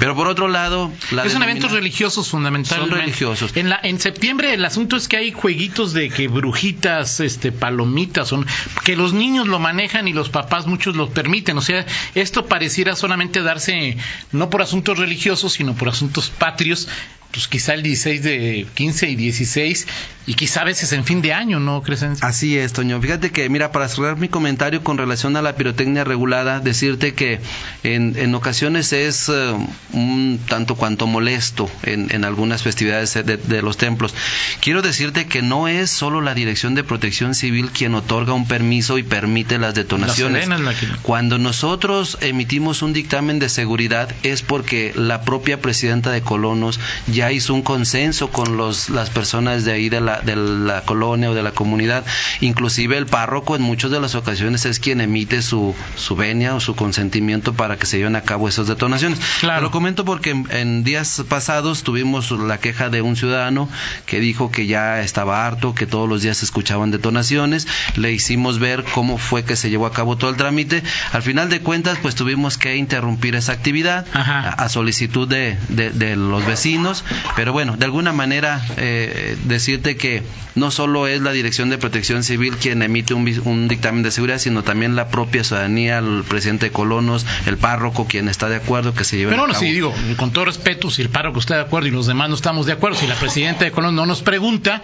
Pero 0.01 0.15
por 0.17 0.27
otro 0.27 0.49
lado, 0.49 0.91
la 1.13 1.25
es 1.25 1.35
un 1.35 1.41
denomina- 1.43 1.51
eventos 1.51 1.73
religiosos 1.73 2.29
fundamentalmente. 2.29 2.91
Son 2.95 3.01
religiosos. 3.01 3.57
En, 3.57 3.69
la, 3.69 3.79
en 3.83 4.01
septiembre 4.01 4.53
el 4.55 4.65
asunto 4.65 4.97
es 4.97 5.07
que 5.09 5.17
hay 5.17 5.31
jueguitos 5.33 5.93
de 5.93 6.11
que 6.11 6.27
brujitas, 6.29 7.21
este, 7.21 7.53
palomitas, 7.53 8.29
son, 8.29 8.47
que 8.85 8.97
los 8.97 9.13
niños 9.13 9.47
lo 9.47 9.59
manejan 9.61 10.09
y 10.09 10.13
los 10.13 10.29
papás 10.29 10.67
muchos 10.67 10.97
lo 10.97 11.11
permiten. 11.11 11.57
O 11.59 11.63
sea, 11.63 11.87
esto 12.15 12.47
pareciera 12.47 12.97
solamente 12.97 13.43
darse 13.43 13.97
no 14.33 14.51
por 14.51 14.63
asuntos 14.63 14.99
religiosos, 14.99 15.53
sino 15.53 15.75
por 15.75 15.89
asuntos 15.89 16.31
patrios. 16.31 16.89
Pues 17.35 17.49
quizá 17.49 17.75
el 17.75 17.83
16 17.83 18.23
de 18.23 18.67
15 18.75 19.11
y 19.11 19.17
16 19.17 19.87
y 20.27 20.35
quizá 20.35 20.61
a 20.63 20.65
veces 20.65 20.93
en 20.93 21.05
fin 21.05 21.21
de 21.21 21.33
año, 21.33 21.59
¿no, 21.59 21.83
Crescencia? 21.83 22.27
Así 22.27 22.57
es, 22.57 22.73
Toño. 22.73 23.01
Fíjate 23.01 23.31
que, 23.33 23.49
mira, 23.49 23.73
para 23.73 23.89
cerrar 23.89 24.17
mi 24.17 24.29
comentario 24.29 24.83
con 24.85 24.97
relación 24.99 25.37
a 25.37 25.43
la 25.43 25.57
pirotecnia 25.57 26.05
regulada, 26.05 26.61
decirte 26.61 27.13
que 27.13 27.41
en, 27.83 28.15
en 28.17 28.35
ocasiones 28.37 28.93
es 28.93 29.29
eh, 29.29 29.53
un 29.93 30.39
tanto 30.49 30.77
cuanto 30.77 31.07
molesto 31.09 31.69
en, 31.83 32.07
en 32.15 32.25
algunas 32.25 32.63
festividades 32.63 33.13
de, 33.15 33.37
de 33.37 33.63
los 33.63 33.77
templos. 33.77 34.15
Quiero 34.61 34.81
decirte 34.81 35.27
que 35.27 35.43
no 35.43 35.67
es 35.69 35.91
solo 35.91 36.21
la 36.21 36.35
Dirección 36.35 36.75
de 36.77 36.85
Protección 36.85 37.35
Civil 37.35 37.71
quien 37.71 37.95
otorga 37.97 38.33
un 38.33 38.47
permiso 38.47 38.97
y 38.97 39.03
permite 39.03 39.59
las 39.59 39.75
detonaciones. 39.75 40.49
La 40.49 40.73
que- 40.73 40.87
Cuando 41.03 41.39
nosotros 41.39 42.17
emitimos 42.21 42.81
un 42.83 42.93
dictamen 42.93 43.41
de 43.41 43.49
seguridad 43.49 44.09
es 44.23 44.43
porque 44.43 44.93
la 44.95 45.23
propia 45.23 45.61
presidenta 45.61 46.11
de 46.13 46.23
Colonos 46.23 46.79
ya 47.09 47.24
ya 47.25 47.33
hizo 47.33 47.55
un 47.55 47.63
consenso 47.63 48.29
con 48.31 48.57
los, 48.59 48.91
las 48.91 49.09
personas 49.09 49.65
de 49.65 49.73
ahí 49.73 49.89
de 49.89 50.01
la, 50.01 50.21
de 50.21 50.37
la 50.37 50.83
colonia 50.83 51.31
o 51.31 51.35
de 51.35 51.43
la 51.43 51.53
comunidad. 51.53 52.05
Inclusive 52.41 52.99
el 52.99 53.07
párroco 53.07 53.57
en 53.57 53.63
muchas 53.63 53.91
de 53.91 53.99
las 54.01 54.15
ocasiones 54.15 54.67
es 54.67 54.79
quien 54.79 55.01
emite 55.01 55.41
su, 55.41 55.75
su 55.97 56.17
venia 56.17 56.55
o 56.55 56.61
su 56.61 56.75
consentimiento 56.77 57.55
para 57.55 57.77
que 57.79 57.87
se 57.87 57.97
lleven 57.99 58.17
a 58.17 58.21
cabo 58.23 58.47
esas 58.49 58.67
detonaciones. 58.67 59.19
Claro. 59.41 59.63
Lo 59.63 59.71
comento 59.71 60.05
porque 60.05 60.31
en, 60.31 60.47
en 60.51 60.85
días 60.85 61.23
pasados 61.29 61.83
tuvimos 61.83 62.31
la 62.31 62.59
queja 62.59 62.91
de 62.91 63.01
un 63.01 63.17
ciudadano 63.17 63.69
que 64.07 64.21
dijo 64.21 64.51
que 64.51 64.67
ya 64.67 65.01
estaba 65.01 65.47
harto, 65.47 65.75
que 65.75 65.87
todos 65.87 66.09
los 66.09 66.21
días 66.23 66.37
se 66.39 66.45
escuchaban 66.45 66.91
detonaciones. 66.91 67.67
Le 67.97 68.13
hicimos 68.13 68.59
ver 68.59 68.85
cómo 68.95 69.17
fue 69.17 69.45
que 69.45 69.57
se 69.57 69.71
llevó 69.71 69.87
a 69.87 69.93
cabo 69.93 70.17
todo 70.19 70.31
el 70.31 70.37
trámite. 70.37 70.83
Al 71.13 71.23
final 71.23 71.49
de 71.49 71.61
cuentas, 71.61 71.99
pues 72.03 72.15
tuvimos 72.15 72.59
que 72.59 72.77
interrumpir 72.77 73.35
esa 73.35 73.53
actividad 73.53 74.05
a, 74.13 74.51
a 74.51 74.69
solicitud 74.69 75.27
de, 75.29 75.57
de- 75.69 75.91
de 75.91 76.17
los 76.17 76.45
vecinos. 76.45 77.05
Pero 77.37 77.53
bueno, 77.53 77.77
de 77.77 77.85
alguna 77.85 78.13
manera 78.13 78.65
eh, 78.77 79.37
decirte 79.45 79.97
que 79.97 80.23
no 80.55 80.71
solo 80.71 81.07
es 81.07 81.21
la 81.21 81.33
Dirección 81.33 81.71
de 81.71 81.79
Protección 81.79 82.23
Civil 82.23 82.57
quien 82.57 82.83
emite 82.83 83.15
un, 83.15 83.29
un 83.45 83.69
dictamen 83.69 84.03
de 84.03 84.11
seguridad, 84.11 84.39
sino 84.39 84.63
también 84.63 84.95
la 84.97 85.09
propia 85.09 85.43
ciudadanía, 85.45 85.99
el 85.99 86.23
presidente 86.29 86.67
de 86.67 86.73
colonos, 86.73 87.27
el 87.47 87.57
párroco, 87.59 88.07
quien 88.07 88.29
está 88.29 88.49
de 88.49 88.57
acuerdo 88.57 88.95
que 88.95 89.05
se 89.05 89.17
lleve 89.17 89.31
Pero 89.31 89.43
a 89.43 89.45
bueno, 89.47 89.55
cabo. 89.55 89.65
sí, 89.67 89.73
digo, 89.73 89.95
con 90.17 90.33
todo 90.33 90.45
respeto, 90.47 90.91
si 90.91 91.03
el 91.03 91.09
párroco 91.09 91.39
está 91.41 91.57
de 91.57 91.63
acuerdo 91.63 91.89
y 91.89 91.91
los 91.91 92.07
demás 92.07 92.29
no 92.29 92.35
estamos 92.35 92.67
de 92.67 92.73
acuerdo, 92.73 92.99
si 92.99 93.07
la 93.07 93.15
presidenta 93.17 93.65
de 93.65 93.71
Colón 93.73 93.95
no 93.97 94.07
nos 94.07 94.23
pregunta, 94.23 94.83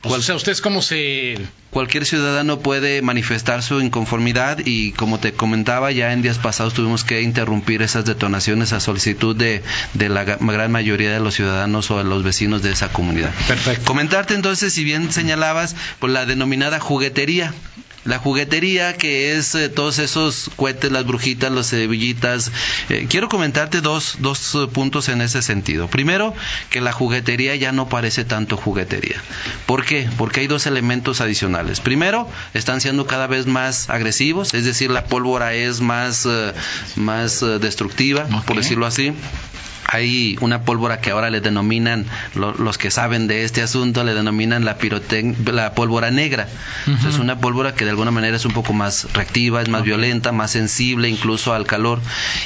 pues, 0.00 0.14
o 0.14 0.22
sea, 0.22 0.34
¿ustedes 0.36 0.60
cómo 0.60 0.82
se...? 0.82 1.38
Cualquier 1.70 2.06
ciudadano 2.06 2.60
puede 2.60 3.02
manifestar 3.02 3.62
su 3.62 3.80
inconformidad 3.80 4.58
y 4.64 4.92
como 4.92 5.18
te 5.18 5.34
comentaba, 5.34 5.92
ya 5.92 6.12
en 6.12 6.22
días 6.22 6.38
pasados 6.38 6.72
tuvimos 6.72 7.04
que 7.04 7.20
interrumpir 7.20 7.82
esas 7.82 8.06
detonaciones 8.06 8.72
a 8.72 8.80
solicitud 8.80 9.36
de, 9.36 9.62
de 9.92 10.08
la 10.08 10.24
gran 10.24 10.72
mayoría 10.72 11.12
de 11.12 11.20
los 11.20 11.34
ciudadanos 11.34 11.90
o 11.90 11.98
de 11.98 12.04
los 12.04 12.22
vecinos 12.22 12.62
de 12.62 12.72
esa 12.72 12.90
comunidad. 12.90 13.34
Perfecto. 13.46 13.84
Comentarte 13.84 14.34
entonces, 14.34 14.72
si 14.72 14.82
bien 14.82 15.12
señalabas, 15.12 15.76
por 15.98 16.10
la 16.10 16.24
denominada 16.24 16.80
juguetería. 16.80 17.52
La 18.04 18.18
juguetería 18.18 18.96
que 18.96 19.36
es 19.36 19.54
eh, 19.54 19.68
todos 19.68 19.98
esos 19.98 20.50
cohetes, 20.56 20.90
las 20.92 21.06
brujitas, 21.06 21.50
las 21.50 21.70
cebillitas. 21.70 22.50
Eh, 22.88 23.06
quiero 23.08 23.28
comentarte 23.28 23.80
dos, 23.80 24.16
dos 24.20 24.54
eh, 24.54 24.66
puntos 24.72 25.08
en 25.08 25.20
ese 25.20 25.42
sentido. 25.42 25.88
Primero, 25.88 26.34
que 26.70 26.80
la 26.80 26.92
juguetería 26.92 27.54
ya 27.56 27.72
no 27.72 27.88
parece 27.88 28.24
tanto 28.24 28.56
juguetería. 28.56 29.20
¿Por 29.66 29.84
qué? 29.84 30.08
Porque 30.16 30.40
hay 30.40 30.46
dos 30.46 30.66
elementos 30.66 31.20
adicionales. 31.20 31.80
Primero, 31.80 32.28
están 32.54 32.80
siendo 32.80 33.06
cada 33.06 33.26
vez 33.26 33.46
más 33.46 33.90
agresivos, 33.90 34.54
es 34.54 34.64
decir, 34.64 34.90
la 34.90 35.04
pólvora 35.04 35.54
es 35.54 35.80
más, 35.80 36.26
eh, 36.26 36.52
más 36.96 37.40
destructiva, 37.60 38.26
por 38.46 38.56
decirlo 38.56 38.86
así. 38.86 39.12
Hay 39.90 40.36
una 40.42 40.62
pólvora 40.62 41.00
que 41.00 41.10
ahora 41.12 41.30
le 41.30 41.40
denominan, 41.40 42.04
lo- 42.34 42.52
los 42.52 42.76
que 42.76 42.90
saben 42.90 43.26
de 43.26 43.44
este 43.44 43.62
asunto, 43.62 44.04
le 44.04 44.12
denominan 44.12 44.66
la, 44.66 44.76
la 45.52 45.72
pólvora 45.72 46.10
negra. 46.10 46.46
Es 47.08 47.18
una 47.18 47.38
pólvora 47.40 47.74
que 47.74 47.84
de 47.84 47.90
alguna 47.90 48.10
manera 48.10 48.36
es 48.36 48.44
un 48.44 48.52
poco 48.52 48.74
más 48.74 49.08
reactiva, 49.14 49.62
es 49.62 49.68
más 49.70 49.82
violenta, 49.84 50.30
más 50.32 50.50
sensible 50.50 51.08
incluso 51.08 51.54
al 51.54 51.64
calor. 51.66 52.00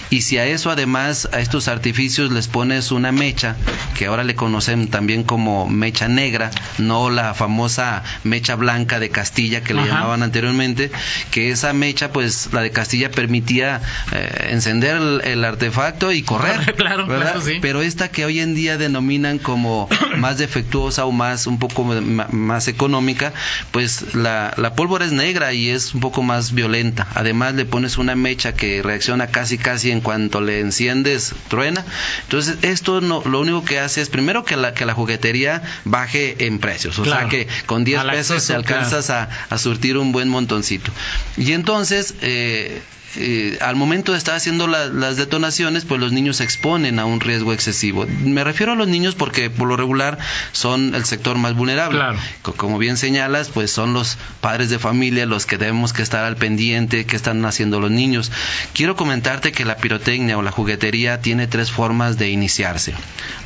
Y 0.09 0.23
si 0.23 0.39
a 0.39 0.47
eso 0.47 0.71
además, 0.71 1.29
a 1.33 1.41
estos 1.41 1.67
artificios 1.67 2.31
les 2.31 2.47
pones 2.47 2.93
una 2.93 3.11
mecha, 3.11 3.57
que 3.99 4.07
ahora 4.07 4.23
le 4.23 4.37
conocen 4.37 4.89
también 4.89 5.25
como 5.25 5.69
mecha 5.69 6.07
negra, 6.07 6.51
no 6.79 7.11
la 7.11 7.35
famosa 7.35 8.05
mecha 8.23 8.55
blanca 8.55 9.01
de 9.01 9.11
Castilla 9.11 9.63
que 9.63 9.75
le 9.75 9.83
llamaban 9.89 10.23
anteriormente, 10.23 10.93
que 11.33 11.51
esa 11.51 11.73
mecha, 11.73 12.13
pues 12.13 12.51
la 12.53 12.61
de 12.63 12.71
Castilla 12.71 13.11
permitía 13.11 13.81
eh, 14.13 14.49
encender 14.51 14.97
el, 14.97 15.21
el 15.25 15.45
artefacto 15.45 16.13
y 16.13 16.23
correr. 16.23 16.73
Claro, 16.77 17.07
¿verdad? 17.07 17.32
Sí. 17.41 17.59
Pero 17.63 17.83
esta 17.83 18.11
que 18.11 18.25
hoy 18.25 18.41
en 18.41 18.55
día 18.55 18.77
denominan 18.79 19.39
como 19.39 19.89
más 20.17 20.39
defectuosa 20.39 21.05
o 21.07 21.13
más 21.13 21.47
un 21.47 21.59
poco 21.59 21.85
más 21.85 22.69
económica, 22.69 23.33
pues 23.71 24.15
la, 24.15 24.53
la 24.57 24.75
pólvora 24.75 25.05
es 25.05 25.13
negra 25.13 25.53
y 25.53 25.69
es 25.71 25.95
un 25.95 26.01
poco 26.01 26.23
más 26.23 26.53
violenta. 26.53 27.07
Además 27.15 27.55
le 27.55 27.65
pones 27.65 27.99
una 27.99 28.15
mecha 28.15 28.55
que 28.55 28.83
reacciona 28.83 29.29
casi 29.29 29.59
casi 29.59 29.91
en 29.91 30.01
cuanto 30.01 30.41
le 30.41 30.61
enciendes, 30.61 31.35
truena. 31.49 31.85
Entonces 32.25 32.57
esto 32.63 33.01
no, 33.01 33.23
lo 33.25 33.41
único 33.41 33.65
que 33.65 33.79
hace 33.79 34.01
es 34.01 34.09
primero 34.09 34.45
que 34.45 34.57
la, 34.57 34.75
que 34.75 34.85
la 34.87 34.95
juguetería 34.95 35.63
baje 35.85 36.47
en 36.47 36.59
precios. 36.59 36.99
O 36.99 37.03
Claro. 37.03 37.21
sea 37.21 37.29
que 37.29 37.49
con 37.67 37.85
10 37.85 38.01
Al 38.01 38.11
pesos 38.11 38.37
acceso, 38.37 38.53
te 38.53 38.57
alcanzas 38.57 39.11
a, 39.11 39.29
a 39.51 39.59
surtir 39.59 39.97
un 39.97 40.13
buen 40.13 40.29
montoncito. 40.29 40.91
Y 41.37 41.53
entonces... 41.53 42.15
Eh, 42.23 42.83
eh, 43.17 43.59
al 43.61 43.77
momento 43.77 44.13
de 44.13 44.19
estar 44.19 44.35
haciendo 44.35 44.67
la- 44.67 44.87
las 44.87 45.17
detonaciones, 45.17 45.85
pues 45.85 46.01
los 46.01 46.13
niños 46.13 46.39
se 46.39 46.45
exponen 46.45 46.99
a 46.99 47.05
un 47.05 47.21
riesgo 47.21 47.53
excesivo. 47.53 48.07
Me 48.25 48.45
refiero 48.45 48.73
a 48.73 48.75
los 48.77 48.89
niños 48.89 49.15
porque 49.15 49.51
por 49.51 49.69
lo 49.69 49.77
regular 49.77 50.19
son 50.53 50.95
el 50.95 51.05
sector 51.05 51.37
más 51.39 51.55
vulnerable. 51.55 51.99
Claro. 51.99 52.19
Co- 52.43 52.55
Como 52.55 52.79
bien 52.79 52.97
señalas, 52.97 53.49
pues 53.49 53.71
son 53.71 53.93
los 53.93 54.19
padres 54.41 54.71
de 54.71 54.79
familia 54.79 55.27
los 55.27 55.47
que 55.47 55.59
debemos 55.59 55.93
que 55.93 56.03
estar 56.03 56.25
al 56.25 56.37
pendiente, 56.37 57.05
que 57.07 57.17
están 57.17 57.45
haciendo 57.45 57.81
los 57.81 57.91
niños. 57.91 58.31
Quiero 58.73 58.97
comentarte 58.97 59.53
que 59.53 59.65
la 59.65 59.77
pirotecnia 59.77 60.39
o 60.39 60.43
la 60.43 60.51
juguetería 60.51 61.21
tiene 61.21 61.47
tres 61.47 61.71
formas 61.71 62.19
de 62.19 62.31
iniciarse. 62.31 62.95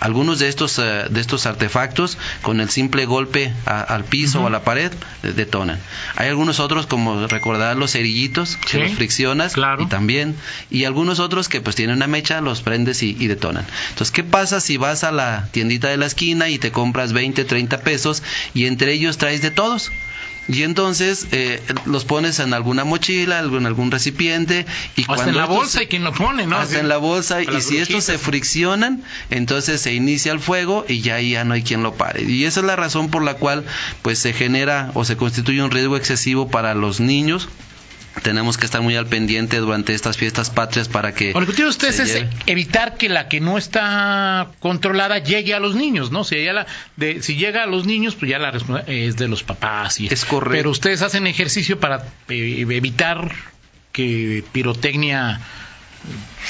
Algunos 0.01 0.39
de 0.39 0.49
estos, 0.49 0.79
eh, 0.79 1.05
de 1.11 1.21
estos 1.21 1.47
artefactos, 1.47 2.19
con 2.43 2.61
el 2.61 2.71
simple 2.71 3.07
golpe 3.07 3.53
a- 3.65 3.81
al 3.81 4.05
piso 4.05 4.43
o 4.43 4.47
a 4.47 4.51
la 4.51 4.63
pared, 4.65 4.93
detonan. 5.23 5.79
Hay 6.17 6.29
algunos 6.29 6.61
otros, 6.61 6.87
como 6.87 7.27
recordar 7.27 7.77
los 7.77 7.93
cerillitos, 7.93 8.57
que 8.57 8.79
los 8.79 8.93
friccionas 8.93 9.56
claro. 9.57 9.85
y 9.85 9.87
también. 9.87 10.37
Y 10.71 10.85
algunos 10.85 11.19
otros 11.19 11.49
que 11.49 11.61
pues 11.61 11.75
tienen 11.75 11.97
una 11.97 12.07
mecha, 12.07 12.41
los 12.41 12.61
prendes 12.61 13.03
y, 13.03 13.17
y 13.19 13.27
detonan. 13.27 13.67
Entonces, 13.89 14.13
¿qué 14.13 14.23
pasa 14.23 14.61
si 14.61 14.77
vas 14.77 15.03
a 15.03 15.11
la 15.11 15.49
tiendita 15.51 15.89
de 15.89 15.97
la 15.97 16.07
esquina 16.07 16.49
y 16.51 16.59
te 16.59 16.71
compras 16.71 17.13
20, 17.13 17.45
30 17.45 17.81
pesos 17.81 18.23
y 18.55 18.67
entre 18.67 18.93
ellos 18.93 19.17
traes 19.19 19.41
de 19.41 19.51
todos? 19.51 19.91
Y 20.49 20.63
entonces 20.63 21.27
eh, 21.33 21.61
los 21.87 22.05
pones 22.05 22.39
en 22.39 22.55
alguna 22.55 22.85
mochila, 22.85 23.41
en 23.41 23.67
algún 23.67 23.91
recipiente 23.91 24.65
y 24.95 25.03
Hasta 25.03 25.15
cuando 25.15 25.31
en 25.31 25.37
la 25.37 25.47
bolsa 25.47 25.83
y 25.83 25.87
quien 25.87 26.05
lo 26.05 26.13
pone, 26.13 26.47
¿no? 26.47 26.57
hasta 26.57 26.79
en 26.79 26.89
la 26.89 26.99
bolsa 26.99 27.43
y 27.43 27.61
si 27.61 27.79
estos 27.79 28.05
se 28.05 28.17
friccionan, 28.19 29.03
entonces 29.31 29.81
se 29.81 29.93
inicia 29.95 30.33
el 30.33 30.39
fuego 30.39 30.85
y 30.89 31.01
ya 31.01 31.21
ya 31.21 31.45
no 31.45 31.55
hay 31.55 31.63
quien 31.63 31.83
lo 31.83 31.95
pare. 31.95 32.23
Y 32.23 32.45
esa 32.45 32.61
es 32.61 32.67
la 32.67 32.77
razón 32.77 33.11
por 33.11 33.25
la 33.25 33.35
cual 33.35 33.65
pues 34.03 34.21
se 34.21 34.33
genera 34.33 34.93
o 34.95 35.05
se 35.05 35.17
constituye 35.17 35.63
un 35.63 35.71
riesgo 35.71 35.97
excesivo 35.97 36.49
para 36.49 36.75
los 36.75 37.01
niños. 37.01 37.49
Tenemos 38.23 38.57
que 38.57 38.65
estar 38.65 38.81
muy 38.81 38.97
al 38.97 39.07
pendiente 39.07 39.59
durante 39.59 39.95
estas 39.95 40.17
fiestas 40.17 40.51
patrias 40.51 40.89
para 40.89 41.15
que 41.15 41.33
Lo 41.33 41.47
que 41.47 41.65
ustedes 41.65 42.01
es 42.01 42.15
lleve. 42.15 42.31
evitar 42.47 42.97
que 42.97 43.09
la 43.09 43.29
que 43.29 43.41
no 43.41 43.59
está 43.59 44.49
controlada 44.59 45.19
llegue 45.19 45.55
a 45.55 45.61
los 45.61 45.75
niños, 45.75 46.11
¿no? 46.11 46.25
Si, 46.25 46.43
la, 46.45 46.67
de, 46.97 47.23
si 47.23 47.37
llega 47.37 47.63
a 47.63 47.67
los 47.67 47.87
niños, 47.87 48.15
pues 48.15 48.31
ya 48.31 48.39
la 48.39 48.51
responsabilidad 48.51 49.07
es 49.09 49.17
de 49.17 49.29
los 49.29 49.43
papás. 49.43 50.01
Y, 50.01 50.07
Es 50.07 50.25
correcto. 50.25 50.57
Pero 50.57 50.71
ustedes 50.71 51.03
hacen 51.03 51.27
ejercicio 51.27 51.79
para 51.79 52.05
eh, 52.29 52.65
evitar 52.69 53.31
que 53.93 54.45
pirotecnia, 54.53 55.41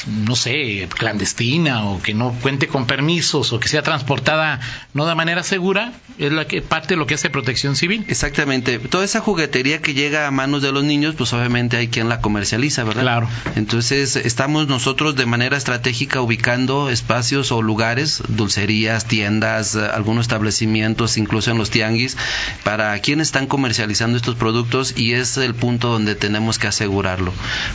no 0.07 0.37
sé, 0.37 0.89
clandestina 0.97 1.85
o 1.85 2.01
que 2.03 2.15
no 2.15 2.33
cuente 2.43 2.69
con 2.69 2.87
permisos 2.87 3.53
o 3.53 3.61
que 3.61 3.69
sea 3.69 3.83
transportada 3.83 4.61
no 4.95 5.07
de 5.07 5.15
manera 5.15 5.43
segura, 5.43 5.93
es 6.19 6.33
la 6.33 6.47
que 6.47 6.63
parte 6.63 6.95
de 6.95 6.97
lo 6.97 7.07
que 7.07 7.15
hace 7.15 7.31
Protección 7.31 7.77
Civil. 7.77 8.05
Exactamente. 8.09 8.79
Toda 8.79 9.05
esa 9.05 9.21
juguetería 9.21 9.81
que 9.81 9.95
llega 9.95 10.27
a 10.27 10.31
manos 10.31 10.63
de 10.63 10.73
los 10.73 10.85
niños, 10.85 11.15
pues 11.17 11.33
obviamente 11.33 11.77
hay 11.77 11.89
quien 11.89 12.09
la 12.09 12.21
comercializa, 12.21 12.85
¿verdad? 12.85 13.03
Claro. 13.03 13.29
Entonces 13.57 14.17
estamos 14.17 14.69
nosotros 14.69 15.17
de 15.17 15.27
manera 15.27 15.57
estratégica 15.57 16.21
ubicando 16.21 16.89
espacios 16.91 17.53
o 17.53 17.63
lugares, 17.63 18.23
dulcerías, 18.29 19.07
tiendas, 19.07 19.77
algunos 19.77 20.25
establecimientos, 20.25 21.17
incluso 21.17 21.51
en 21.51 21.59
los 21.59 21.71
tianguis, 21.71 22.17
para 22.65 22.99
quienes 23.01 23.29
están 23.29 23.47
comercializando 23.47 24.17
estos 24.17 24.37
productos 24.37 24.95
y 24.97 25.13
es 25.15 25.37
el 25.37 25.55
punto 25.55 25.89
donde 25.89 26.15
tenemos 26.15 26.59
que 26.59 26.67
asegurarlo. 26.67 27.33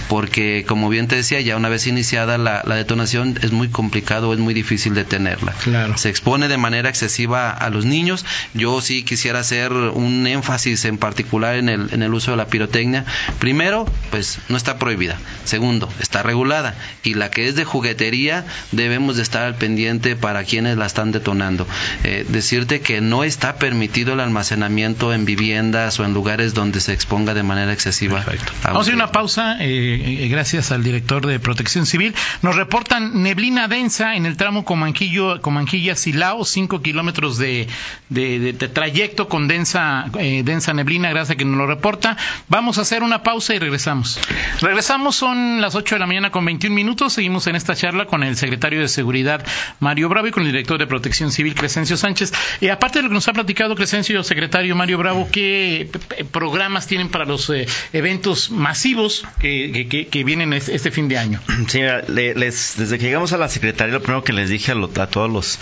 Porque 0.09 0.65
como 0.67 0.89
bien 0.89 1.07
te 1.07 1.15
decía, 1.15 1.41
ya 1.41 1.57
una 1.57 1.69
vez 1.69 1.87
iniciada 2.11 2.37
la, 2.37 2.61
la 2.65 2.75
detonación 2.75 3.39
es 3.41 3.53
muy 3.53 3.69
complicado, 3.69 4.33
es 4.33 4.39
muy 4.39 4.53
difícil 4.53 4.93
detenerla. 4.93 5.53
Claro. 5.63 5.97
Se 5.97 6.09
expone 6.09 6.49
de 6.49 6.57
manera 6.57 6.89
excesiva 6.89 7.51
a 7.51 7.69
los 7.69 7.85
niños. 7.85 8.25
Yo 8.53 8.81
sí 8.81 9.03
quisiera 9.03 9.39
hacer 9.39 9.71
un 9.71 10.27
énfasis 10.27 10.83
en 10.83 10.97
particular 10.97 11.55
en 11.55 11.69
el, 11.69 11.93
en 11.93 12.03
el 12.03 12.13
uso 12.13 12.31
de 12.31 12.37
la 12.37 12.47
pirotecnia. 12.47 13.05
Primero, 13.39 13.85
pues 14.09 14.39
no 14.49 14.57
está 14.57 14.77
prohibida. 14.77 15.17
Segundo, 15.45 15.87
está 16.01 16.21
regulada. 16.21 16.75
Y 17.01 17.13
la 17.13 17.31
que 17.31 17.47
es 17.47 17.55
de 17.55 17.63
juguetería, 17.63 18.43
debemos 18.73 19.15
de 19.15 19.23
estar 19.23 19.43
al 19.43 19.55
pendiente 19.55 20.17
para 20.17 20.43
quienes 20.43 20.75
la 20.75 20.87
están 20.87 21.13
detonando. 21.13 21.65
Eh, 22.03 22.25
decirte 22.27 22.81
que 22.81 22.99
no 22.99 23.23
está 23.23 23.55
permitido 23.55 24.15
el 24.15 24.19
almacenamiento 24.19 25.13
en 25.13 25.23
viviendas 25.23 25.97
o 26.01 26.03
en 26.03 26.13
lugares 26.13 26.53
donde 26.53 26.81
se 26.81 26.91
exponga 26.91 27.33
de 27.33 27.43
manera 27.43 27.71
excesiva. 27.71 28.21
Perfecto. 28.25 28.51
a 28.63 28.71
Vamos 28.71 28.87
a 28.87 28.89
ir 28.89 28.95
a 28.95 28.97
una 28.97 29.11
pausa. 29.13 29.55
eh, 29.61 30.25
eh, 30.25 30.27
gracias 30.27 30.73
al 30.73 30.83
director 30.83 31.25
de 31.25 31.39
Protección 31.39 31.61
Protección 31.61 31.85
Civil. 31.91 32.15
Nos 32.41 32.55
reportan 32.55 33.21
neblina 33.21 33.67
densa 33.67 34.15
en 34.15 34.25
el 34.25 34.37
tramo 34.37 34.65
Comanquillo, 34.65 35.41
Comanquilla-Silao, 35.41 36.45
5 36.45 36.81
kilómetros 36.81 37.37
de, 37.37 37.67
de, 38.09 38.53
trayecto 38.53 39.27
con 39.27 39.47
densa, 39.47 40.05
eh, 40.17 40.41
densa 40.43 40.73
neblina, 40.73 41.09
gracias 41.09 41.35
a 41.35 41.37
que 41.37 41.45
nos 41.45 41.57
lo 41.57 41.67
reporta. 41.67 42.17
Vamos 42.47 42.77
a 42.77 42.81
hacer 42.81 43.03
una 43.03 43.23
pausa 43.23 43.53
y 43.53 43.59
regresamos. 43.59 44.19
Regresamos, 44.61 45.15
son 45.15 45.61
las 45.61 45.75
8 45.75 45.95
de 45.95 45.99
la 45.99 46.07
mañana 46.07 46.31
con 46.31 46.45
21 46.45 46.75
minutos. 46.75 47.13
Seguimos 47.13 47.47
en 47.47 47.55
esta 47.55 47.75
charla 47.75 48.05
con 48.05 48.23
el 48.23 48.37
secretario 48.37 48.79
de 48.79 48.87
Seguridad, 48.87 49.45
Mario 49.79 50.09
Bravo, 50.09 50.27
y 50.27 50.31
con 50.31 50.43
el 50.43 50.51
director 50.51 50.79
de 50.79 50.87
Protección 50.87 51.31
Civil, 51.31 51.55
Crescencio 51.55 51.97
Sánchez. 51.97 52.33
Y 52.61 52.69
aparte 52.69 52.99
de 52.99 53.03
lo 53.03 53.09
que 53.09 53.15
nos 53.15 53.27
ha 53.27 53.33
platicado 53.33 53.75
Crescencio, 53.75 54.23
secretario 54.23 54.75
Mario 54.75 54.97
Bravo, 54.97 55.27
¿qué 55.31 55.89
programas 56.31 56.87
tienen 56.87 57.09
para 57.09 57.25
los 57.25 57.49
eh, 57.49 57.67
eventos 57.93 58.51
masivos 58.51 59.25
que, 59.39 60.07
que, 60.09 60.23
vienen 60.23 60.53
este 60.53 60.91
fin 60.91 61.07
de 61.07 61.17
año? 61.17 61.41
Sí, 61.67 61.80
desde 61.81 62.97
que 62.97 63.05
llegamos 63.05 63.33
a 63.33 63.37
la 63.37 63.49
Secretaría, 63.49 63.93
lo 63.93 64.01
primero 64.01 64.23
que 64.23 64.33
les 64.33 64.49
dije 64.49 64.71
a, 64.71 65.07
todos 65.07 65.29
los 65.29 65.59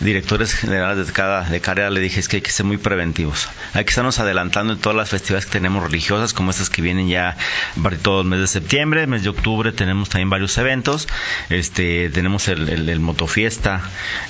directores 0.00 0.54
generales 0.54 1.06
de 1.06 1.12
cada 1.12 1.44
de 1.44 1.60
carrera, 1.60 1.90
le 1.90 2.00
dije 2.00 2.20
es 2.20 2.28
que 2.28 2.36
hay 2.36 2.42
que 2.42 2.50
ser 2.50 2.66
muy 2.66 2.76
preventivos. 2.76 3.48
Hay 3.74 3.84
que 3.84 3.90
estarnos 3.90 4.18
adelantando 4.18 4.72
en 4.72 4.78
todas 4.78 4.96
las 4.96 5.10
festividades 5.10 5.46
que 5.46 5.52
tenemos 5.52 5.82
religiosas, 5.82 6.32
como 6.32 6.50
estas 6.50 6.70
que 6.70 6.82
vienen 6.82 7.08
ya 7.08 7.36
para 7.82 7.96
todo 7.96 8.22
el 8.22 8.26
mes 8.26 8.40
de 8.40 8.46
septiembre, 8.46 9.06
mes 9.06 9.22
de 9.22 9.30
octubre 9.30 9.72
tenemos 9.72 10.08
también 10.08 10.30
varios 10.30 10.56
eventos. 10.58 11.08
Este, 11.48 12.08
tenemos 12.10 12.48
el, 12.48 12.68
el, 12.68 13.00
motofiesta 13.00 13.82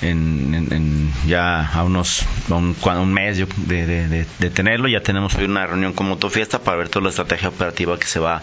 en, 0.03 1.13
ya 1.27 1.67
a 1.67 1.85
unos 1.85 2.25
un, 2.49 2.77
un 2.83 3.13
mes 3.13 3.39
de, 3.39 4.27
de, 4.39 4.51
tenerlo. 4.51 4.89
Ya 4.89 5.01
tenemos 5.01 5.35
hoy 5.35 5.45
una 5.45 5.67
reunión 5.67 5.93
con 5.93 6.09
motofiesta 6.09 6.61
para 6.61 6.77
ver 6.77 6.89
toda 6.89 7.05
la 7.05 7.11
estrategia 7.11 7.49
operativa 7.49 7.99
que 7.99 8.07
se 8.07 8.19
va, 8.19 8.43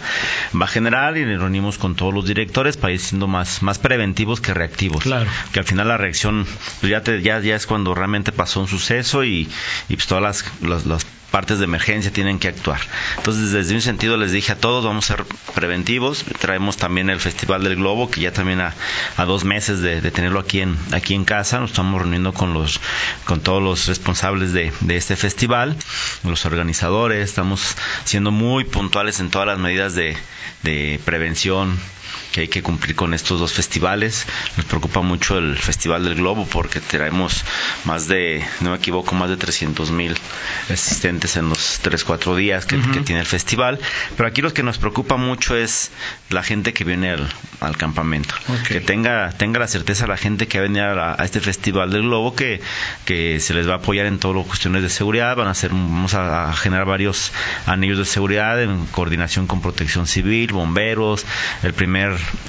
va 0.60 0.66
a 0.66 0.68
generar 0.68 1.18
y 1.18 1.26
nos 1.26 1.40
reunimos 1.40 1.78
con 1.78 1.96
todos 1.96 2.14
los 2.14 2.26
directores 2.26 2.78
para 2.78 2.87
ir 2.92 3.00
siendo 3.00 3.28
más, 3.28 3.62
más 3.62 3.80
preventivos 3.80 4.42
que 4.42 4.54
reactivos. 4.54 5.04
Claro. 5.04 5.30
Que 5.52 5.60
al 5.60 5.66
final 5.66 5.88
la 5.88 5.98
reacción 5.98 6.46
pues 6.80 6.92
ya, 6.92 7.04
ya, 7.04 7.40
ya 7.40 7.56
es 7.56 7.66
cuando 7.66 7.94
realmente 7.94 8.32
pasó 8.32 8.62
un 8.62 8.68
suceso 8.68 9.24
y, 9.24 9.50
y 9.90 9.96
pues 9.96 10.08
todas 10.08 10.24
las, 10.62 10.86
las 10.86 11.06
partes 11.32 11.60
de 11.60 11.66
emergencia 11.66 12.12
tienen 12.12 12.40
que 12.40 12.48
actuar. 12.48 12.80
Entonces, 13.18 13.52
desde 13.52 13.76
un 13.76 13.82
sentido 13.82 14.18
les 14.18 14.32
dije 14.32 14.54
a 14.54 14.58
todos, 14.58 14.86
vamos 14.86 15.10
a 15.10 15.18
ser 15.18 15.26
preventivos. 15.54 16.24
Traemos 16.40 16.78
también 16.78 17.10
el 17.10 17.20
Festival 17.20 17.64
del 17.64 17.76
Globo, 17.76 18.10
que 18.10 18.22
ya 18.22 18.32
también 18.32 18.62
a, 18.62 18.74
dos 19.26 19.44
meses 19.44 19.82
de, 19.82 20.02
tenerlo 20.12 20.40
aquí 20.40 20.62
en, 20.62 20.78
aquí 20.94 21.14
en 21.14 21.26
casa, 21.26 21.60
nos 21.60 21.72
estamos 21.72 22.02
reuniendo 22.02 22.34
con 22.34 22.54
los, 22.54 22.80
con 23.26 23.42
todos 23.42 23.62
los 23.62 23.88
responsables 23.88 24.54
de, 24.54 24.72
de 24.80 24.96
este 24.96 25.16
festival, 25.16 25.76
los 26.24 26.46
organizadores, 26.46 27.30
estamos 27.30 27.76
siendo 28.06 28.32
muy 28.32 28.64
puntuales 28.64 29.20
en 29.20 29.30
todas 29.30 29.48
las 29.48 29.60
medidas 29.60 29.96
de, 29.96 30.16
de 30.64 31.00
prevención, 31.04 31.78
que 32.32 32.42
hay 32.42 32.48
que 32.48 32.62
cumplir 32.62 32.96
con 32.96 33.14
estos 33.14 33.40
dos 33.40 33.54
festivales. 33.54 34.26
Nos 34.58 34.66
preocupa 34.66 35.02
mucho 35.02 35.38
el 35.38 35.58
Festival 35.58 36.04
del 36.04 36.16
Globo 36.16 36.46
porque 36.46 36.80
traemos 36.80 37.44
más 37.86 38.08
de, 38.08 38.46
no 38.62 38.72
me 38.72 38.78
equivoco, 38.78 39.16
más 39.16 39.30
de 39.30 39.38
300 39.38 39.92
mil 39.92 40.16
asistentes 40.70 41.38
en 41.38 41.50
los 41.50 41.80
3, 41.82 42.04
4 42.04 42.36
días 42.36 42.66
que, 42.66 42.78
tiene 43.06 43.22
el 43.22 43.28
festival. 43.28 43.80
Pero 44.16 44.28
aquí 44.28 44.42
lo 44.42 44.54
que 44.54 44.64
nos 44.64 44.78
preocupa 44.78 45.18
mucho 45.18 45.56
es 45.56 45.92
la 46.30 46.44
gente 46.44 46.74
que 46.74 46.84
viene 46.84 47.16
al, 47.60 47.78
campamento. 47.78 48.34
Que 48.68 48.82
tenga, 48.82 49.32
tenga 49.32 49.60
la 49.60 49.68
certeza 49.68 50.08
la 50.08 50.18
gente 50.18 50.48
que 50.48 50.60
viene 50.60 50.82
a, 50.82 51.16
a, 51.20 51.26
este 51.26 51.40
Festival 51.40 51.92
del 51.92 52.04
Globo 52.04 52.36
que, 52.36 52.62
que 53.06 53.40
se 53.40 53.54
les 53.54 53.68
va 53.68 53.74
a 53.74 53.78
apoyar 53.78 54.06
en 54.06 54.20
todas 54.20 54.38
las 54.38 54.46
cuestiones 54.46 54.82
de 54.84 54.90
seguridad. 54.90 55.36
Van 55.36 55.48
a 55.48 55.52
hacer, 55.52 55.72
vamos 55.72 56.14
a, 56.14 56.54
generar 56.54 56.86
varios 56.86 57.32
anillos 57.66 57.98
de 57.98 58.06
seguridad 58.06 58.62
en 58.62 58.86
coordinación 58.88 59.48
con 59.48 59.62
protección 59.62 60.08
civil, 60.08 60.54
bomberos, 60.54 61.26
el 61.64 61.74
primer 61.74 62.07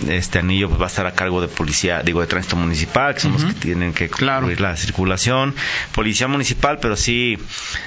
este 0.09 0.38
anillo 0.38 0.69
pues, 0.69 0.81
va 0.81 0.85
a 0.85 0.88
estar 0.88 1.07
a 1.07 1.12
cargo 1.15 1.41
de 1.41 1.49
policía, 1.49 2.03
digo, 2.03 2.21
de 2.21 2.27
tránsito 2.27 2.57
municipal, 2.57 3.15
que 3.15 3.21
son 3.21 3.33
los 3.33 3.45
que 3.45 3.53
tienen 3.55 3.93
que 3.93 4.09
cubrir 4.09 4.61
la 4.61 4.77
circulación, 4.77 5.55
policía 5.93 6.29
municipal, 6.29 6.79
pero 6.81 6.97
sí, 6.97 7.38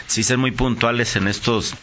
sí 0.07 0.23
ser 0.23 0.37
muy 0.37 0.51
puntuales 0.51 1.15
en 1.15 1.27
estos 1.27 1.75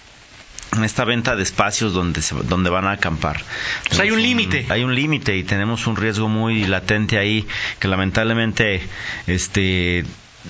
en 0.77 0.85
esta 0.85 1.05
venta 1.05 1.35
de 1.35 1.43
espacios 1.43 1.95
donde 1.95 2.21
donde 2.45 2.71
van 2.71 2.87
a 2.87 2.93
acampar. 2.93 3.43
Pues 3.89 4.01
hay 4.01 4.11
un 4.11 4.23
límite. 4.23 4.67
Hay 4.69 4.85
un 4.85 4.95
límite 4.95 5.37
y 5.37 5.43
tenemos 5.43 5.87
un 5.87 5.97
riesgo 5.97 6.29
muy 6.29 6.67
latente 6.67 7.19
ahí 7.19 7.47
que 7.79 7.89
lamentablemente 7.89 8.83
este 9.27 10.05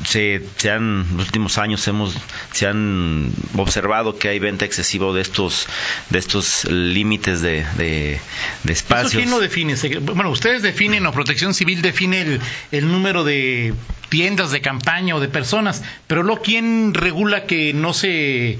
se, 0.04 0.42
se, 0.56 0.70
han, 0.70 1.06
en 1.10 1.16
los 1.16 1.26
últimos 1.26 1.58
años 1.58 1.86
hemos, 1.88 2.14
se 2.52 2.66
han 2.66 3.32
observado 3.56 4.18
que 4.18 4.28
hay 4.28 4.38
venta 4.38 4.64
excesiva 4.64 5.12
de 5.12 5.22
estos, 5.22 5.66
de 6.10 6.18
estos 6.18 6.64
límites 6.64 7.42
de, 7.42 7.64
de, 7.76 8.20
espacios. 8.66 9.14
quién 9.14 9.30
lo 9.30 9.40
define? 9.40 9.74
Bueno, 10.00 10.30
ustedes 10.30 10.62
definen 10.62 11.06
o 11.06 11.12
Protección 11.12 11.54
Civil 11.54 11.82
define 11.82 12.20
el, 12.20 12.40
el 12.70 12.90
número 12.90 13.24
de 13.24 13.74
tiendas 14.08 14.50
de 14.50 14.60
campaña 14.60 15.16
o 15.16 15.20
de 15.20 15.28
personas, 15.28 15.82
pero 16.06 16.22
luego 16.22 16.42
quién 16.42 16.94
regula 16.94 17.44
que 17.46 17.72
no 17.72 17.92
se 17.92 18.58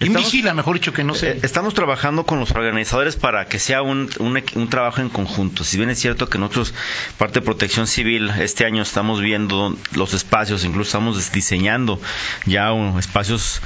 vigila, 0.00 0.54
mejor 0.54 0.74
dicho, 0.74 0.92
que 0.92 1.04
no 1.04 1.14
sé. 1.14 1.32
Eh, 1.32 1.40
estamos 1.42 1.74
trabajando 1.74 2.24
con 2.24 2.40
los 2.40 2.50
organizadores 2.50 3.16
para 3.16 3.46
que 3.46 3.58
sea 3.58 3.82
un, 3.82 4.10
un, 4.18 4.68
trabajo 4.68 5.00
en 5.00 5.08
conjunto. 5.08 5.64
Si 5.64 5.76
bien 5.76 5.90
es 5.90 5.98
cierto 5.98 6.28
que 6.28 6.38
nosotros, 6.38 6.74
parte 7.16 7.40
de 7.40 7.44
protección 7.44 7.86
civil, 7.86 8.30
este 8.38 8.64
año 8.64 8.82
estamos 8.82 9.20
viendo 9.20 9.76
los 9.92 10.14
espacios, 10.14 10.64
incluso 10.64 10.88
estamos 10.88 11.32
diseñando 11.32 12.00
ya 12.46 12.72
espacios 12.98 13.60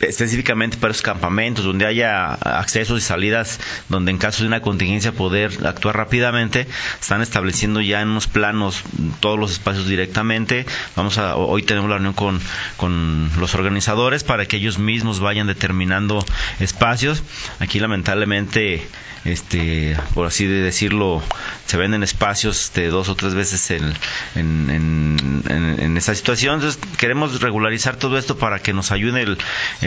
específicamente 0.00 0.76
para 0.76 0.92
esos 0.92 1.02
campamentos, 1.02 1.64
donde 1.64 1.86
haya 1.86 2.32
accesos 2.34 2.98
y 2.98 3.00
salidas, 3.00 3.60
donde 3.88 4.10
en 4.10 4.18
caso 4.18 4.42
de 4.42 4.48
una 4.48 4.60
contingencia 4.60 5.12
poder 5.12 5.66
actuar 5.66 5.96
rápidamente, 5.96 6.66
están 7.00 7.22
estableciendo 7.22 7.80
ya 7.80 8.00
en 8.00 8.08
unos 8.08 8.26
planos 8.28 8.82
todos 9.20 9.38
los 9.38 9.52
espacios 9.52 9.88
directamente. 9.88 10.66
Vamos 10.96 11.18
a, 11.18 11.36
hoy 11.36 11.62
tenemos 11.62 11.90
la 11.90 11.96
reunión 11.96 12.14
con, 12.14 12.40
con 12.76 13.30
los 13.38 13.54
organizadores 13.54 14.24
para 14.24 14.46
que 14.46 14.56
ellos 14.56 14.78
mismos 14.78 15.20
vayan 15.20 15.46
determinando 15.46 16.24
espacios. 16.60 17.22
Aquí 17.58 17.80
lamentablemente 17.80 18.86
este, 19.24 19.96
por 20.14 20.26
así 20.26 20.46
decirlo, 20.46 21.22
se 21.66 21.76
venden 21.76 22.02
espacios 22.02 22.72
de 22.74 22.88
dos 22.88 23.08
o 23.08 23.14
tres 23.14 23.34
veces 23.34 23.70
en, 23.70 23.94
en, 24.34 25.42
en, 25.48 25.96
esa 25.96 26.14
situación. 26.14 26.56
Entonces, 26.56 26.80
queremos 26.96 27.40
regularizar 27.40 27.96
todo 27.96 28.18
esto 28.18 28.38
para 28.38 28.60
que 28.60 28.72
nos 28.72 28.92
ayude 28.92 29.36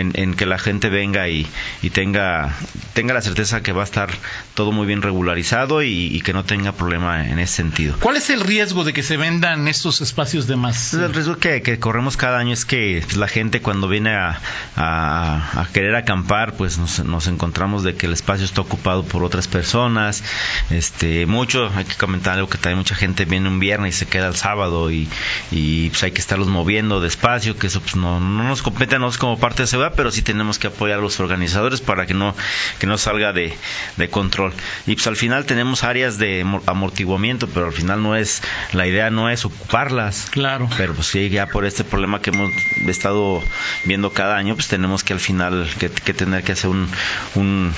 en, 0.01 0.33
que 0.33 0.45
la 0.45 0.57
gente 0.57 0.89
venga 0.89 1.27
y, 1.29 1.47
y, 1.81 1.89
tenga, 1.89 2.55
tenga 2.93 3.13
la 3.13 3.21
certeza 3.21 3.61
que 3.61 3.71
va 3.71 3.81
a 3.81 3.85
estar 3.85 4.09
todo 4.53 4.71
muy 4.71 4.87
bien 4.87 5.01
regularizado 5.01 5.83
y, 5.83 6.21
que 6.21 6.33
no 6.33 6.43
tenga 6.43 6.71
problema 6.71 7.27
en 7.27 7.39
ese 7.39 7.55
sentido. 7.55 7.95
¿Cuál 7.99 8.17
es 8.17 8.29
el 8.29 8.41
riesgo 8.41 8.83
de 8.83 8.93
que 8.93 9.01
se 9.01 9.17
vendan 9.17 9.67
estos 9.67 10.01
espacios 10.01 10.45
de 10.47 10.55
más? 10.55 10.93
El 10.93 11.13
riesgo 11.13 11.37
que, 11.37 11.61
que 11.63 11.79
corremos 11.79 12.15
cada 12.15 12.37
año 12.37 12.53
es 12.53 12.65
que 12.65 13.03
la 13.15 13.27
gente 13.27 13.61
cuando 13.61 13.87
viene 13.87 14.13
a, 14.15 14.39
a, 14.75 15.61
a 15.61 15.67
querer 15.73 15.95
acampar, 15.95 16.53
pues 16.53 16.77
nos, 16.77 17.03
nos 17.03 17.27
encontramos 17.27 17.83
de 17.83 17.95
que 17.95 18.05
el 18.05 18.13
espacio 18.13 18.45
está 18.45 18.61
ocupado 18.61 19.03
por 19.03 19.23
otras 19.23 19.47
personas. 19.47 20.23
Este, 20.69 21.25
mucho, 21.25 21.71
hay 21.75 21.85
que 21.85 21.95
comentar 21.95 22.35
algo 22.35 22.49
que 22.49 22.57
también 22.57 22.77
mucha 22.77 22.95
gente 22.95 23.25
viene 23.25 23.47
un 23.49 23.59
viernes 23.59 23.95
y 23.95 23.99
se 23.99 24.07
queda 24.07 24.27
el 24.27 24.35
sábado 24.35 24.91
y, 24.91 25.09
y 25.51 25.89
pues 25.89 26.03
hay 26.03 26.11
que 26.11 26.21
estarlos 26.21 26.47
moviendo 26.47 27.01
despacio, 27.01 27.57
que 27.57 27.67
eso 27.67 27.81
pues 27.81 27.95
no, 27.95 28.19
no 28.19 28.43
nos 28.43 28.61
compete 28.61 28.95
a 28.95 28.99
nosotros 28.99 29.19
como 29.19 29.39
parte 29.39 29.63
de 29.63 29.67
seguridad, 29.67 29.90
pero 29.95 30.11
sí 30.11 30.21
tenemos 30.21 30.59
que 30.59 30.67
apoyar 30.67 30.99
a 30.99 31.01
los 31.01 31.19
organizadores 31.19 31.81
para 31.81 32.05
que 32.05 32.13
no, 32.13 32.35
que 32.79 32.87
no 32.87 32.97
salga 32.97 33.33
de, 33.33 33.53
de 33.97 34.09
control. 34.09 34.53
Y 34.87 34.95
pues 34.95 35.07
al 35.07 35.15
final 35.15 35.45
tenemos 35.45 35.83
áreas 35.83 36.17
de 36.17 36.45
amortiguamiento, 36.65 37.47
pero 37.47 37.67
al 37.67 37.73
final 37.73 38.01
no 38.01 38.15
es, 38.15 38.41
la 38.73 38.87
idea 38.87 39.09
no 39.09 39.29
es 39.29 39.45
ocuparlas. 39.45 40.27
Claro. 40.31 40.69
Pero 40.77 40.93
pues 40.93 41.07
sí, 41.07 41.29
ya 41.29 41.47
por 41.47 41.65
este 41.65 41.83
problema 41.83 42.21
que 42.21 42.31
hemos 42.31 42.51
estado 42.87 43.43
viendo 43.85 44.11
cada 44.11 44.37
año, 44.37 44.55
pues 44.55 44.67
tenemos 44.67 45.03
que 45.03 45.13
al 45.13 45.19
final 45.19 45.69
que, 45.79 45.89
que 45.89 46.13
tener 46.13 46.43
que 46.43 46.53
hacer 46.53 46.69
un, 46.69 46.87
un, 47.35 47.73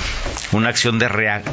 una 0.51 0.69
acción 0.69 0.99
de, 0.99 1.07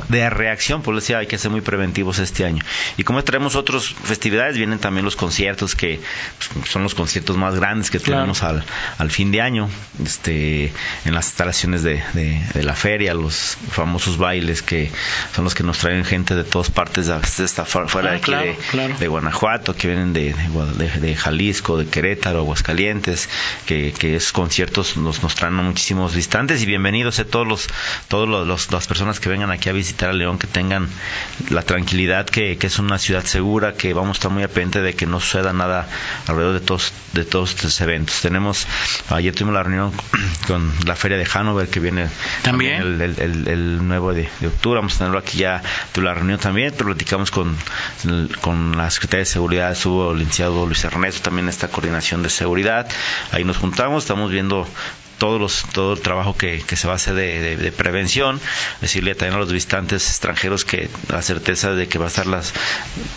de 0.08 0.30
reacción, 0.30 0.82
por 0.82 0.94
decía, 0.94 1.18
hay 1.18 1.26
que 1.26 1.38
ser 1.38 1.50
muy 1.50 1.60
preventivos 1.60 2.18
este 2.18 2.44
año. 2.44 2.62
Y 2.96 3.04
como 3.04 3.22
traemos 3.24 3.56
otras 3.56 3.86
festividades, 3.86 4.56
vienen 4.56 4.78
también 4.78 5.04
los 5.04 5.16
conciertos, 5.16 5.74
que 5.74 6.00
pues, 6.38 6.70
son 6.70 6.82
los 6.82 6.94
conciertos 6.94 7.36
más 7.36 7.54
grandes 7.54 7.90
que 7.90 7.98
tenemos 7.98 8.42
al, 8.42 8.64
al 8.98 9.10
fin 9.10 9.32
de 9.32 9.40
año, 9.40 9.68
este, 10.04 10.49
en 11.04 11.14
las 11.14 11.26
instalaciones 11.26 11.82
de, 11.82 12.02
de, 12.12 12.62
la 12.62 12.74
feria, 12.74 13.14
los 13.14 13.56
famosos 13.70 14.18
bailes 14.18 14.62
que 14.62 14.90
son 15.34 15.44
los 15.44 15.54
que 15.54 15.62
nos 15.62 15.78
traen 15.78 16.04
gente 16.04 16.34
de 16.34 16.44
todas 16.44 16.70
partes, 16.70 17.06
de, 17.06 17.44
esta, 17.44 17.64
fuera 17.64 18.10
de 18.10 18.16
aquí 18.16 18.32
de, 18.98 19.08
Guanajuato, 19.08 19.74
que 19.74 19.88
vienen 19.88 20.12
de, 20.12 20.34
de, 21.00 21.16
Jalisco, 21.16 21.76
de 21.76 21.86
Querétaro, 21.86 22.40
Aguascalientes, 22.40 23.28
que, 23.66 23.92
que 23.92 24.16
esos 24.16 24.32
conciertos 24.32 24.96
nos, 24.96 25.22
nos 25.22 25.34
traen 25.34 25.58
a 25.58 25.62
muchísimos 25.62 26.14
distantes 26.14 26.62
y 26.62 26.66
bienvenidos 26.66 27.18
a 27.18 27.24
todos 27.24 27.46
los, 27.46 27.68
todos 28.08 28.28
los, 28.28 28.70
las 28.70 28.86
personas 28.86 29.20
que 29.20 29.28
vengan 29.28 29.50
aquí 29.50 29.68
a 29.68 29.72
visitar 29.72 30.10
a 30.10 30.12
León, 30.12 30.38
que 30.38 30.46
tengan 30.46 30.88
la 31.48 31.62
tranquilidad 31.62 32.26
que, 32.26 32.58
que 32.58 32.66
es 32.66 32.78
una 32.78 32.98
ciudad 32.98 33.24
segura, 33.24 33.74
que 33.74 33.94
vamos 33.94 34.16
a 34.16 34.18
estar 34.18 34.30
muy 34.30 34.46
pendiente 34.46 34.82
de 34.82 34.94
que 34.94 35.06
no 35.06 35.20
suceda 35.20 35.52
nada 35.52 35.88
alrededor 36.26 36.54
de 36.54 36.60
todos, 36.60 36.92
de 37.12 37.24
todos 37.24 37.50
estos 37.50 37.80
eventos. 37.80 38.20
Tenemos, 38.20 38.66
ayer 39.08 39.34
tuvimos 39.34 39.54
la 39.54 39.62
reunión 39.62 39.92
con 40.46 40.72
la 40.86 40.96
feria 40.96 41.16
de 41.18 41.26
Hanover 41.32 41.68
que 41.68 41.80
viene 41.80 42.08
también, 42.42 42.82
el, 42.82 43.00
el, 43.00 43.48
el, 43.48 43.78
9 43.86 44.14
de, 44.14 44.28
de, 44.40 44.46
octubre. 44.46 44.78
Vamos 44.78 44.94
a 44.94 44.98
tenerlo 44.98 45.18
aquí 45.18 45.38
ya 45.38 45.62
de 45.94 46.02
la 46.02 46.14
reunión 46.14 46.38
también. 46.38 46.72
Platicamos 46.72 47.30
con, 47.30 47.56
con 48.40 48.76
la 48.76 48.90
Secretaría 48.90 49.20
de 49.20 49.26
Seguridad, 49.26 49.72
estuvo 49.72 50.12
el 50.12 50.18
licenciado 50.18 50.66
Luis 50.66 50.84
Ernesto 50.84 51.22
también 51.22 51.48
esta 51.48 51.68
coordinación 51.68 52.22
de 52.22 52.30
seguridad. 52.30 52.88
Ahí 53.32 53.44
nos 53.44 53.58
juntamos, 53.58 54.04
estamos 54.04 54.30
viendo 54.30 54.66
todos 55.20 55.38
los, 55.38 55.66
todo 55.72 55.92
el 55.92 56.00
trabajo 56.00 56.34
que, 56.34 56.62
que 56.66 56.76
se 56.76 56.86
va 56.86 56.94
a 56.94 56.96
hacer 56.96 57.14
de, 57.14 57.56
de, 57.58 57.72
prevención, 57.72 58.40
decirle 58.80 59.14
también 59.14 59.36
a 59.36 59.38
los 59.38 59.52
visitantes 59.52 60.08
extranjeros 60.08 60.64
que 60.64 60.88
la 61.08 61.20
certeza 61.20 61.74
de 61.74 61.88
que 61.88 61.98
va 61.98 62.06
a 62.06 62.08
estar 62.08 62.26
las, 62.26 62.54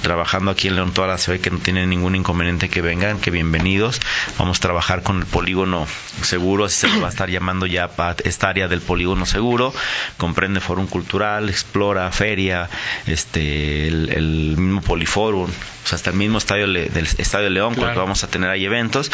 trabajando 0.02 0.52
aquí 0.52 0.68
en 0.68 0.76
León 0.76 0.94
toda 0.94 1.08
la 1.08 1.18
ciudad 1.18 1.40
que 1.40 1.50
no 1.50 1.60
tienen 1.60 1.90
ningún 1.90 2.16
inconveniente 2.16 2.70
que 2.70 2.82
vengan, 2.82 3.20
que 3.20 3.32
bienvenidos. 3.32 4.02
Vamos 4.38 4.58
a 4.58 4.62
trabajar 4.62 5.02
con 5.02 5.20
el 5.20 5.26
polígono 5.26 5.88
seguro, 6.22 6.66
así 6.66 6.82
se 6.82 6.90
le 6.90 7.00
va 7.00 7.08
a 7.08 7.10
estar 7.10 7.30
llamando 7.30 7.66
ya 7.66 7.88
para 7.88 8.18
esta 8.26 8.50
área 8.50 8.68
del 8.68 8.82
polígono 8.82 9.26
seguro. 9.26 9.74
Comprende 10.18 10.60
Fórum 10.60 10.88
Cultural, 10.88 11.50
Explora, 11.50 12.12
Feria, 12.12 12.70
este, 13.08 13.88
el, 13.88 14.10
el 14.10 14.58
mismo 14.58 14.82
Poliforum, 14.82 15.50
o 15.84 15.88
sea, 15.88 15.98
hasta 15.98 16.12
el 16.12 16.16
mismo 16.16 16.38
estadio 16.38 16.68
del 16.68 17.08
Estadio 17.18 17.50
León, 17.50 17.74
claro. 17.74 17.90
porque 17.90 18.00
vamos 18.00 18.24
a 18.24 18.28
tener 18.28 18.50
ahí 18.50 18.66
eventos, 18.66 19.12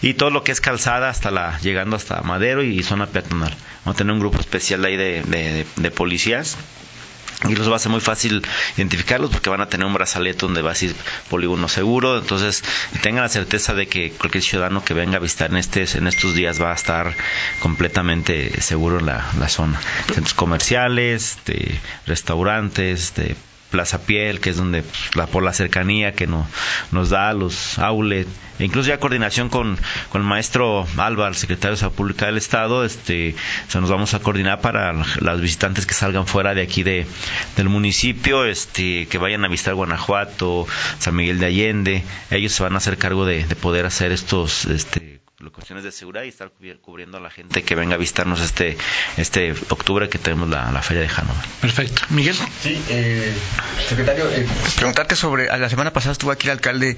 y 0.00 0.14
todo 0.14 0.30
lo 0.30 0.44
que 0.44 0.52
es 0.52 0.60
calzada 0.60 1.08
hasta 1.08 1.30
la, 1.30 1.58
llegando 1.60 1.96
hasta 1.96 2.22
Madero 2.32 2.62
y 2.62 2.82
zona 2.82 3.06
peatonal. 3.06 3.54
Vamos 3.84 3.96
a 3.96 3.98
tener 3.98 4.12
un 4.14 4.20
grupo 4.20 4.40
especial 4.40 4.82
ahí 4.86 4.96
de, 4.96 5.22
de, 5.22 5.66
de 5.76 5.90
policías 5.90 6.56
y 7.48 7.54
los 7.54 7.70
va 7.70 7.76
a 7.76 7.78
ser 7.78 7.90
muy 7.90 8.00
fácil 8.00 8.42
identificarlos 8.76 9.30
porque 9.30 9.50
van 9.50 9.60
a 9.60 9.68
tener 9.68 9.86
un 9.86 9.92
brazalete 9.92 10.38
donde 10.46 10.62
va 10.62 10.70
a 10.70 10.72
decir 10.74 10.94
polígono 11.28 11.68
seguro. 11.68 12.18
Entonces, 12.18 12.62
tengan 13.02 13.24
la 13.24 13.28
certeza 13.28 13.74
de 13.74 13.86
que 13.86 14.12
cualquier 14.12 14.42
ciudadano 14.42 14.82
que 14.84 14.94
venga 14.94 15.16
a 15.16 15.20
visitar 15.20 15.50
en, 15.50 15.56
este, 15.58 15.84
en 15.98 16.06
estos 16.06 16.34
días 16.34 16.60
va 16.62 16.72
a 16.72 16.74
estar 16.74 17.14
completamente 17.60 18.60
seguro 18.60 19.00
en 19.00 19.06
la, 19.06 19.26
la 19.38 19.48
zona. 19.48 19.78
Centros 20.06 20.34
comerciales, 20.34 21.38
de 21.44 21.78
restaurantes, 22.06 23.14
de 23.14 23.36
Plaza 23.72 24.02
Piel, 24.02 24.38
que 24.38 24.50
es 24.50 24.56
donde 24.56 24.82
pues, 24.82 25.16
la, 25.16 25.26
por 25.26 25.42
la 25.42 25.52
cercanía 25.52 26.12
que 26.12 26.28
no, 26.28 26.46
nos 26.92 27.10
da 27.10 27.32
los 27.32 27.78
outlet, 27.80 28.28
e 28.58 28.64
incluso 28.64 28.90
ya 28.90 29.00
coordinación 29.00 29.48
con, 29.48 29.78
con 30.10 30.20
el 30.20 30.28
maestro 30.28 30.86
Alba, 30.98 31.26
el 31.26 31.34
secretario 31.34 31.72
de 31.72 31.80
Salud 31.80 31.94
Pública 31.94 32.26
del 32.26 32.36
Estado, 32.36 32.84
este, 32.84 33.34
se 33.66 33.80
nos 33.80 33.90
vamos 33.90 34.14
a 34.14 34.20
coordinar 34.20 34.60
para 34.60 34.92
las 34.92 35.40
visitantes 35.40 35.86
que 35.86 35.94
salgan 35.94 36.26
fuera 36.26 36.54
de 36.54 36.62
aquí 36.62 36.82
de, 36.82 37.06
del 37.56 37.68
municipio, 37.68 38.44
este, 38.44 39.06
que 39.06 39.18
vayan 39.18 39.44
a 39.44 39.48
visitar 39.48 39.74
Guanajuato, 39.74 40.66
San 40.98 41.16
Miguel 41.16 41.40
de 41.40 41.46
Allende, 41.46 42.04
ellos 42.30 42.52
se 42.52 42.62
van 42.62 42.74
a 42.74 42.76
hacer 42.76 42.98
cargo 42.98 43.24
de, 43.24 43.44
de 43.44 43.56
poder 43.56 43.86
hacer 43.86 44.12
estos, 44.12 44.66
este, 44.66 45.11
cuestiones 45.50 45.84
de 45.84 45.92
seguridad 45.92 46.24
y 46.24 46.28
estar 46.28 46.52
cubriendo 46.80 47.18
a 47.18 47.20
la 47.20 47.30
gente 47.30 47.62
que 47.62 47.74
venga 47.74 47.94
a 47.94 47.98
visitarnos 47.98 48.40
este 48.40 48.76
este 49.16 49.52
octubre 49.70 50.08
que 50.08 50.18
tenemos 50.18 50.48
la, 50.48 50.70
la 50.70 50.82
feria 50.82 51.02
de 51.02 51.08
Hanover. 51.08 51.44
Perfecto. 51.60 52.02
Miguel. 52.10 52.36
Sí, 52.62 52.80
eh, 52.88 53.32
secretario, 53.88 54.30
eh, 54.30 54.46
preguntarte 54.76 55.16
sobre, 55.16 55.46
la 55.46 55.68
semana 55.68 55.92
pasada 55.92 56.12
estuvo 56.12 56.30
aquí 56.30 56.46
el 56.46 56.52
alcalde 56.52 56.96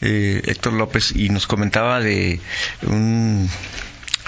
eh, 0.00 0.42
Héctor 0.44 0.72
López 0.74 1.12
y 1.14 1.28
nos 1.28 1.46
comentaba 1.46 2.00
de 2.00 2.40
un 2.82 3.48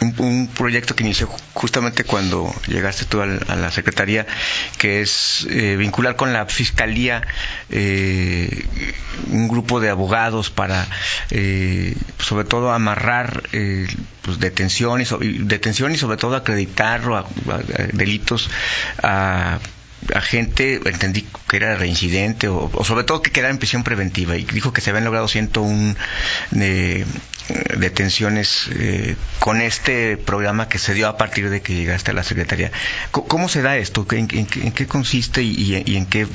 un, 0.00 0.14
un, 0.18 0.48
proyecto 0.48 0.94
que 0.94 1.04
inició 1.04 1.28
justamente 1.52 2.04
cuando 2.04 2.52
llegaste 2.66 3.04
tú 3.04 3.20
a 3.20 3.26
la 3.26 3.70
Secretaría, 3.70 4.26
que 4.78 5.00
es 5.00 5.46
eh, 5.50 5.76
vincular 5.76 6.16
con 6.16 6.32
la 6.32 6.46
Fiscalía 6.46 7.22
eh, 7.70 8.66
un 9.30 9.48
grupo 9.48 9.80
de 9.80 9.90
abogados 9.90 10.50
para, 10.50 10.86
eh, 11.30 11.96
sobre 12.18 12.44
todo, 12.44 12.72
amarrar 12.72 13.42
eh, 13.52 13.86
pues, 14.22 14.38
detención, 14.40 15.00
y, 15.00 15.04
detención 15.44 15.92
y, 15.92 15.96
sobre 15.96 16.16
todo, 16.16 16.36
acreditar 16.36 17.02
a, 17.02 17.18
a, 17.18 17.22
a 17.22 17.24
delitos 17.92 18.50
a 19.02 19.58
a 20.14 20.20
gente, 20.20 20.80
entendí 20.84 21.26
que 21.48 21.56
era 21.56 21.76
reincidente 21.76 22.48
o, 22.48 22.70
sobre 22.84 23.04
todo 23.04 23.22
que 23.22 23.30
quedara 23.30 23.50
en 23.52 23.58
prisión 23.58 23.84
preventiva 23.84 24.36
y 24.36 24.44
dijo 24.44 24.72
que 24.72 24.80
se 24.80 24.90
habían 24.90 25.04
logrado 25.04 25.28
101 25.28 25.94
eh, 26.60 27.04
detenciones 27.78 28.68
eh, 28.72 29.16
con 29.38 29.60
este 29.60 30.16
programa 30.16 30.68
que 30.68 30.78
se 30.78 30.94
dio 30.94 31.08
a 31.08 31.16
partir 31.16 31.50
de 31.50 31.60
que 31.62 31.74
llegaste 31.74 32.10
a 32.10 32.14
la 32.14 32.22
Secretaría. 32.22 32.70
¿Cómo, 33.10 33.48
se 33.48 33.62
da 33.62 33.76
esto? 33.76 34.06
¿En, 34.12 34.26
qué 34.28 34.86
consiste 34.86 35.42
y, 35.42 35.74
en 35.96 36.06
qué 36.06 36.26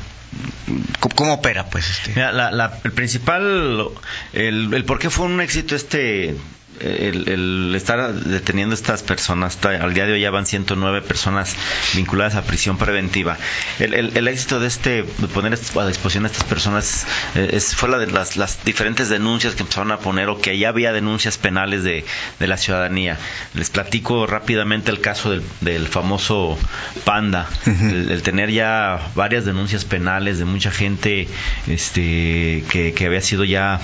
¿Cómo 1.15 1.33
opera, 1.33 1.65
pues? 1.71 1.89
Este? 1.89 2.11
Mira, 2.11 2.31
la, 2.31 2.79
el 2.83 2.91
principal, 2.91 3.89
el, 4.33 4.71
el 4.73 4.85
por 4.85 4.99
qué 4.99 5.09
fue 5.09 5.25
un 5.25 5.41
éxito 5.41 5.75
este 5.75 6.35
el, 6.81 7.29
el, 7.29 7.75
estar 7.75 8.13
deteniendo 8.13 8.75
estas 8.75 9.03
personas, 9.03 9.57
al 9.63 9.93
día 9.93 10.05
de 10.05 10.13
hoy 10.13 10.21
ya 10.21 10.31
van 10.31 10.45
109 10.45 11.01
personas 11.01 11.55
vinculadas 11.95 12.35
a 12.35 12.43
prisión 12.43 12.77
preventiva. 12.77 13.37
El, 13.79 13.93
el, 13.93 14.17
el 14.17 14.27
éxito 14.27 14.59
de 14.59 14.67
este, 14.67 15.03
de 15.03 15.27
poner 15.27 15.53
a 15.53 15.87
disposición 15.87 16.25
a 16.25 16.27
estas 16.27 16.43
personas, 16.43 17.05
eh, 17.35 17.49
es, 17.53 17.75
fue 17.75 17.89
la 17.89 17.97
de 17.97 18.07
las, 18.07 18.37
las, 18.37 18.63
diferentes 18.63 19.09
denuncias 19.09 19.55
que 19.55 19.61
empezaron 19.61 19.91
a 19.91 19.99
poner 19.99 20.29
o 20.29 20.39
que 20.39 20.57
ya 20.57 20.69
había 20.69 20.91
denuncias 20.91 21.37
penales 21.37 21.83
de, 21.83 22.05
de 22.39 22.47
la 22.47 22.57
ciudadanía. 22.57 23.17
Les 23.53 23.69
platico 23.69 24.27
rápidamente 24.27 24.91
el 24.91 25.01
caso 25.01 25.31
del, 25.31 25.43
del 25.61 25.87
famoso 25.87 26.57
Panda, 27.05 27.47
uh 27.65 27.69
-huh. 27.69 28.11
el, 28.11 28.21
tener 28.23 28.51
ya 28.51 29.09
varias 29.15 29.45
denuncias 29.45 29.85
penales 29.85 30.39
de 30.39 30.45
mucha 30.45 30.71
gente 30.71 31.27
este, 31.67 32.63
que, 32.69 32.93
que 32.95 33.05
había 33.05 33.21
sido 33.21 33.43
ya 33.43 33.79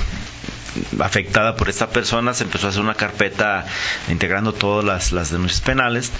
afectada 1.00 1.56
por 1.56 1.70
esta 1.70 1.90
persona, 1.90 2.34
se 2.34 2.44
empezó 2.44 2.68
a 2.68 2.70
hacer 2.70 2.82
una 2.82 2.96
carpeta 2.96 3.66
integrando 4.10 4.54
todas 4.54 4.84
las, 4.84 5.12
las 5.12 5.32
denuncias 5.32 5.62
penales. 5.62 6.12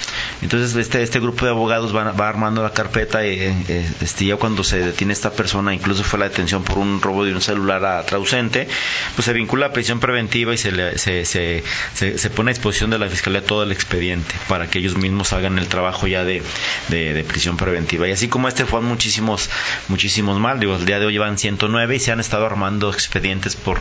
Entonces 0.42 0.76
este, 0.76 1.04
este 1.04 1.20
grupo 1.20 1.46
de 1.46 1.52
abogados 1.52 1.96
va, 1.96 2.28
armando 2.28 2.64
la 2.64 2.72
carpeta 2.72 3.26
y 3.26 3.40
eh, 3.40 3.86
este, 4.02 4.26
ya 4.26 4.38
cuando 4.38 4.64
se 4.64 4.80
detiene 4.80 5.14
esta 5.14 5.32
persona, 5.32 5.74
incluso 5.74 6.04
fue 6.04 6.20
la 6.20 6.30
detención 6.30 6.64
por 6.64 6.78
un 6.78 7.02
robo 7.02 7.26
de 7.26 7.34
un 7.34 7.42
celular 7.42 7.84
a 7.86 8.06
trausente, 8.06 8.68
pues 9.16 9.26
se 9.26 9.34
vincula 9.34 9.68
a 9.68 9.74
prisión 9.74 10.00
preventiva 10.00 10.54
y 10.54 10.58
se, 10.58 10.72
le, 10.72 10.98
se, 10.98 11.26
se, 11.26 11.64
se, 11.94 12.30
pone 12.30 12.52
a 12.52 12.54
disposición 12.54 12.90
de 12.90 13.00
la 13.00 13.08
Fiscalía 13.10 13.44
todo 13.44 13.64
el 13.64 13.72
expediente 13.72 14.34
para 14.48 14.70
que 14.70 14.80
ellos 14.80 14.98
mismos 14.98 15.34
hagan 15.34 15.58
el 15.58 15.68
trabajo 15.68 16.08
ya 16.08 16.24
de, 16.24 16.42
de, 16.90 17.24
prisión 17.24 17.58
preventiva. 17.58 18.08
Y 18.08 18.12
así 18.12 18.28
como 18.28 18.48
este 18.48 18.66
fue 18.66 18.82
muchísimos, 18.82 19.50
muchísimos 19.88 20.40
más, 20.40 20.60
digo, 20.60 20.76
el 20.76 20.86
día 20.86 21.00
de 21.00 21.06
hoy 21.06 21.14
llevan 21.14 21.38
109 21.38 21.96
y 21.96 22.00
se 22.00 22.12
han 22.12 22.20
estado 22.20 22.46
armando 22.46 22.92
expedientes 22.92 23.56
por, 23.56 23.80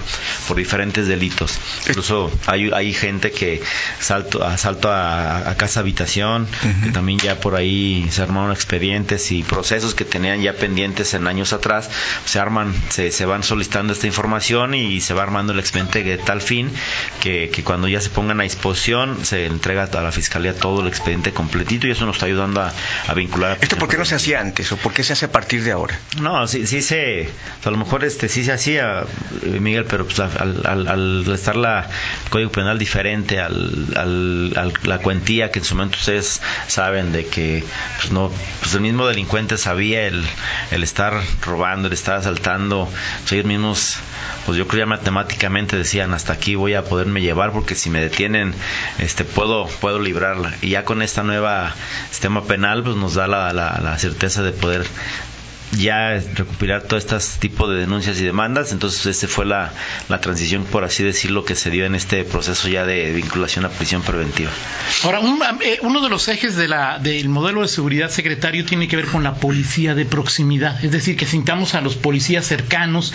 por 0.49 0.57
diferentes 0.57 1.07
delitos. 1.09 1.59
Incluso 1.89 2.31
hay, 2.47 2.71
hay 2.73 2.93
gente 2.93 3.31
que 3.31 3.63
salto, 4.01 4.45
asalto 4.45 4.91
a, 4.91 5.51
a 5.51 5.57
casa 5.57 5.81
habitación, 5.81 6.43
uh 6.43 6.47
-huh. 6.67 6.83
que 6.85 6.91
también 6.91 7.19
ya 7.19 7.41
por 7.41 7.55
ahí 7.57 8.07
se 8.11 8.23
armaron 8.23 8.53
expedientes 8.53 9.31
y 9.33 9.43
procesos 9.43 9.95
que 9.95 10.05
tenían 10.05 10.41
ya 10.41 10.55
pendientes 10.55 11.15
en 11.15 11.27
años 11.27 11.53
atrás, 11.53 11.91
se 12.25 12.39
arman, 12.39 12.75
se, 12.91 13.11
se 13.11 13.25
van 13.27 13.43
solicitando 13.43 13.93
esta 13.93 14.07
información 14.07 14.75
y 14.75 15.01
se 15.01 15.15
va 15.15 15.23
armando 15.23 15.53
el 15.53 15.59
expediente 15.59 16.03
de 16.03 16.19
tal 16.19 16.41
fin 16.41 16.71
que, 17.21 17.51
que 17.53 17.63
cuando 17.63 17.89
ya 17.89 18.01
se 18.01 18.11
pongan 18.11 18.41
a 18.41 18.45
disposición 18.45 19.25
se 19.25 19.47
entrega 19.47 19.85
a 19.85 20.01
la 20.03 20.13
fiscalía 20.13 20.55
todo 20.55 20.81
el 20.83 20.89
expediente 20.89 21.33
completito 21.33 21.87
y 21.87 21.91
eso 21.91 22.07
nos 22.07 22.17
está 22.17 22.27
ayudando 22.27 22.61
a, 22.61 22.73
a 23.07 23.15
vincular. 23.15 23.53
A 23.53 23.63
¿Esto 23.63 23.77
por 23.77 23.89
qué 23.89 23.97
no 23.97 24.05
se 24.05 24.15
hacía 24.15 24.41
antes 24.41 24.71
o 24.73 24.77
por 24.77 24.93
qué 24.93 25.03
se 25.03 25.13
hace 25.13 25.27
a 25.27 25.33
partir 25.33 25.63
de 25.65 25.73
ahora? 25.73 25.99
No, 26.21 26.47
sí, 26.47 26.67
sí 26.67 26.83
se, 26.83 27.29
a 27.65 27.71
lo 27.71 27.77
mejor 27.77 28.05
este 28.05 28.29
sí 28.29 28.45
se 28.45 28.53
hacía, 28.53 29.05
Miguel, 29.61 29.85
pero 29.87 30.05
pues 30.05 30.21
al, 30.25 30.63
al, 30.67 30.89
al 30.89 31.33
estar 31.33 31.57
la 31.57 31.89
Código 32.31 32.51
Penal 32.51 32.79
diferente 32.79 33.41
al, 33.41 33.93
al, 33.97 34.73
la 34.83 34.99
cuantía 34.99 35.51
que 35.51 35.61
en 35.61 35.65
su 35.65 35.75
momento 35.75 35.99
ustedes 35.99 36.41
saben 36.67 37.13
de 37.13 37.27
que 37.27 37.65
pues 37.99 38.13
no 38.13 38.31
pues 38.61 38.75
el 38.75 38.81
mismo 38.81 39.07
delincuente 39.07 39.59
sabía 39.59 40.07
el, 40.07 40.25
el 40.71 40.83
estar 40.83 41.21
robando, 41.43 41.89
el 41.89 41.95
estar 41.95 42.17
asaltando, 42.17 42.89
pues 43.21 43.33
ellos 43.33 43.47
mismos 43.47 43.97
pues 44.47 44.59
yo 44.59 44.67
creo 44.69 44.85
ya 44.85 44.87
matemáticamente 44.87 45.77
decían 45.77 46.13
hasta 46.15 46.33
aquí 46.33 46.55
voy 46.55 46.75
a 46.75 46.85
poderme 46.85 47.23
llevar 47.23 47.53
porque 47.53 47.75
si 47.75 47.91
me 47.91 48.01
detienen 48.01 48.55
este 48.99 49.25
puedo 49.25 49.67
puedo 49.81 49.99
librarla 50.01 50.55
y 50.61 50.71
ya 50.71 50.85
con 50.85 51.03
esta 51.03 51.23
nueva 51.23 51.75
sistema 52.11 52.45
penal 52.45 52.83
pues 52.83 52.97
nos 52.97 53.15
da 53.15 53.27
la, 53.27 53.53
la, 53.53 53.81
la 53.83 53.99
certeza 53.99 54.43
de 54.43 54.53
poder 54.53 54.85
ya 55.79 56.21
recuperar 56.35 56.83
todo 56.83 56.99
este 56.99 57.17
tipo 57.39 57.69
de 57.69 57.81
denuncias 57.81 58.21
y 58.21 58.25
demandas. 58.25 58.73
Entonces, 58.73 59.07
esta 59.07 59.29
fue 59.29 59.47
la, 59.47 59.73
la, 60.09 60.21
transición, 60.21 60.65
por 60.65 60.85
así 60.85 61.03
decirlo, 61.03 61.45
que 61.45 61.55
se 61.55 61.71
dio 61.71 61.85
en 61.85 61.95
este 61.95 62.25
proceso 62.25 62.69
ya 62.69 62.85
de 62.85 63.13
vinculación 63.13 63.65
a 63.65 63.69
prisión 63.69 64.03
preventiva. 64.03 64.51
Ahora, 65.03 65.21
un, 65.21 65.41
eh, 65.63 65.79
uno 65.83 66.01
de 66.01 66.09
los 66.09 66.29
ejes 66.29 66.57
de 66.57 66.69
la, 66.69 66.99
del 66.99 67.29
modelo 67.29 67.63
de 67.63 67.69
seguridad 67.69 68.11
secretario 68.11 68.65
tiene 68.65 68.89
que 68.89 68.97
ver 68.97 69.07
con 69.07 69.23
la 69.23 69.35
policía 69.35 69.95
de 69.95 70.05
proximidad, 70.05 70.83
es 70.85 70.93
decir, 70.93 71.17
que 71.17 71.27
sintamos 71.27 71.75
a 71.75 71.81
los 71.81 71.97
policías 71.97 72.47
cercanos 72.47 73.13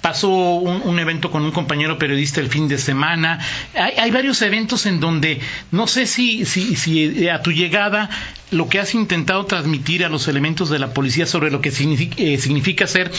pasó 0.00 0.30
un, 0.30 0.98
evento 0.98 1.30
con 1.30 1.44
un 1.44 1.50
compañero 1.50 1.98
periodista 1.98 2.40
el 2.40 2.48
fin 2.48 2.68
de 2.68 2.78
semana. 2.78 3.38
Hay, 3.74 4.10
varios 4.10 4.42
eventos 4.42 4.86
en 4.86 5.00
donde 5.00 5.40
no 5.70 5.86
sé 5.86 6.06
si, 6.06 6.44
si, 6.44 6.76
si 6.76 7.28
a 7.28 7.42
tu 7.42 7.52
llegada 7.52 8.10
lo 8.50 8.68
que 8.68 8.80
has 8.80 8.94
intentado 8.94 9.46
transmitir 9.46 10.04
a 10.04 10.08
los 10.08 10.26
elementos 10.28 10.70
de 10.70 10.78
la 10.78 10.92
policía 10.92 11.26
sobre 11.26 11.50
lo 11.50 11.60
que 11.60 11.68
eh, 11.68 12.38
significa, 12.38 12.86
ser 12.86 13.10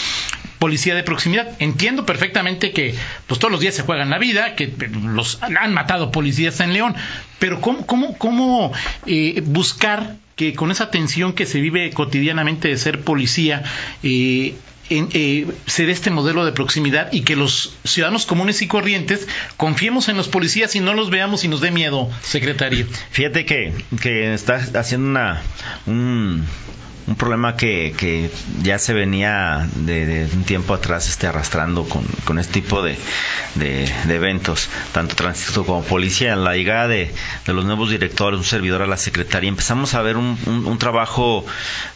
policía 0.60 0.96
de 0.96 1.04
proximidad. 1.04 1.56
Entiendo 1.60 2.06
perfectamente 2.06 2.72
que 2.72 2.96
pues 3.28 3.40
todos 3.40 3.52
los 3.52 3.62
días 3.62 3.76
se 3.76 3.84
juegan 3.84 4.10
la 4.10 4.18
vida, 4.18 4.56
que 4.56 4.74
los 5.04 5.40
han 5.42 5.74
matado 5.74 6.12
policías 6.12 6.60
en 6.60 6.74
León, 6.74 6.96
pero 7.40 7.62
¿cómo, 7.62 7.86
cómo, 7.86 8.18
cómo 8.18 8.72
eh, 9.06 9.42
buscar 9.46 10.18
que 10.36 10.54
con 10.54 10.72
esa 10.72 10.90
tensión 10.90 11.34
que 11.34 11.46
se 11.46 11.62
vive 11.62 11.92
cotidianamente 11.92 12.68
de 12.68 12.78
ser 12.78 13.02
policía, 13.02 13.64
eh, 14.04 14.56
eh, 14.92 15.48
se 15.66 15.86
dé 15.86 15.92
este 15.92 16.10
modelo 16.10 16.46
de 16.46 16.52
proximidad 16.52 17.12
y 17.12 17.22
que 17.22 17.36
los 17.36 17.74
ciudadanos 17.84 18.26
comunes 18.26 18.62
y 18.62 18.68
corrientes 18.68 19.28
confiemos 19.58 20.10
en 20.10 20.18
los 20.18 20.28
policías 20.28 20.76
y 20.76 20.80
no 20.80 20.94
los 20.94 21.10
veamos 21.10 21.44
y 21.44 21.48
nos 21.48 21.62
dé 21.62 21.72
miedo, 21.72 22.10
secretario. 22.22 22.86
Fíjate 23.12 23.46
que, 23.46 23.74
que 24.02 24.34
está 24.34 24.56
haciendo 24.56 25.10
una, 25.10 25.42
un, 25.86 26.46
un 27.08 27.16
problema 27.16 27.56
que, 27.56 27.94
que 27.98 28.30
ya 28.62 28.78
se 28.78 28.94
venía 28.94 29.68
de, 29.76 30.28
un 30.34 30.44
tiempo 30.44 30.74
atrás 30.74 31.08
este, 31.10 31.28
arrastrando 31.28 31.86
con, 31.86 32.04
con 32.26 32.38
este 32.38 32.54
tipo 32.54 32.82
de, 32.82 32.98
de, 33.56 33.86
eventos, 34.08 34.70
tanto 34.94 35.16
tránsito 35.16 35.66
como 35.66 35.84
policía. 35.84 36.34
En 36.34 36.44
la 36.44 36.56
llegada 36.56 36.88
de, 36.88 37.12
los 37.48 37.66
nuevos 37.66 37.90
directores, 37.90 38.40
un 38.40 38.46
servidor 38.46 38.82
a 38.82 38.88
la 38.88 38.98
secretaría, 38.98 39.50
empezamos 39.50 39.94
a 39.94 40.02
ver 40.02 40.18
un, 40.18 40.38
un, 40.46 40.78
trabajo 40.78 41.46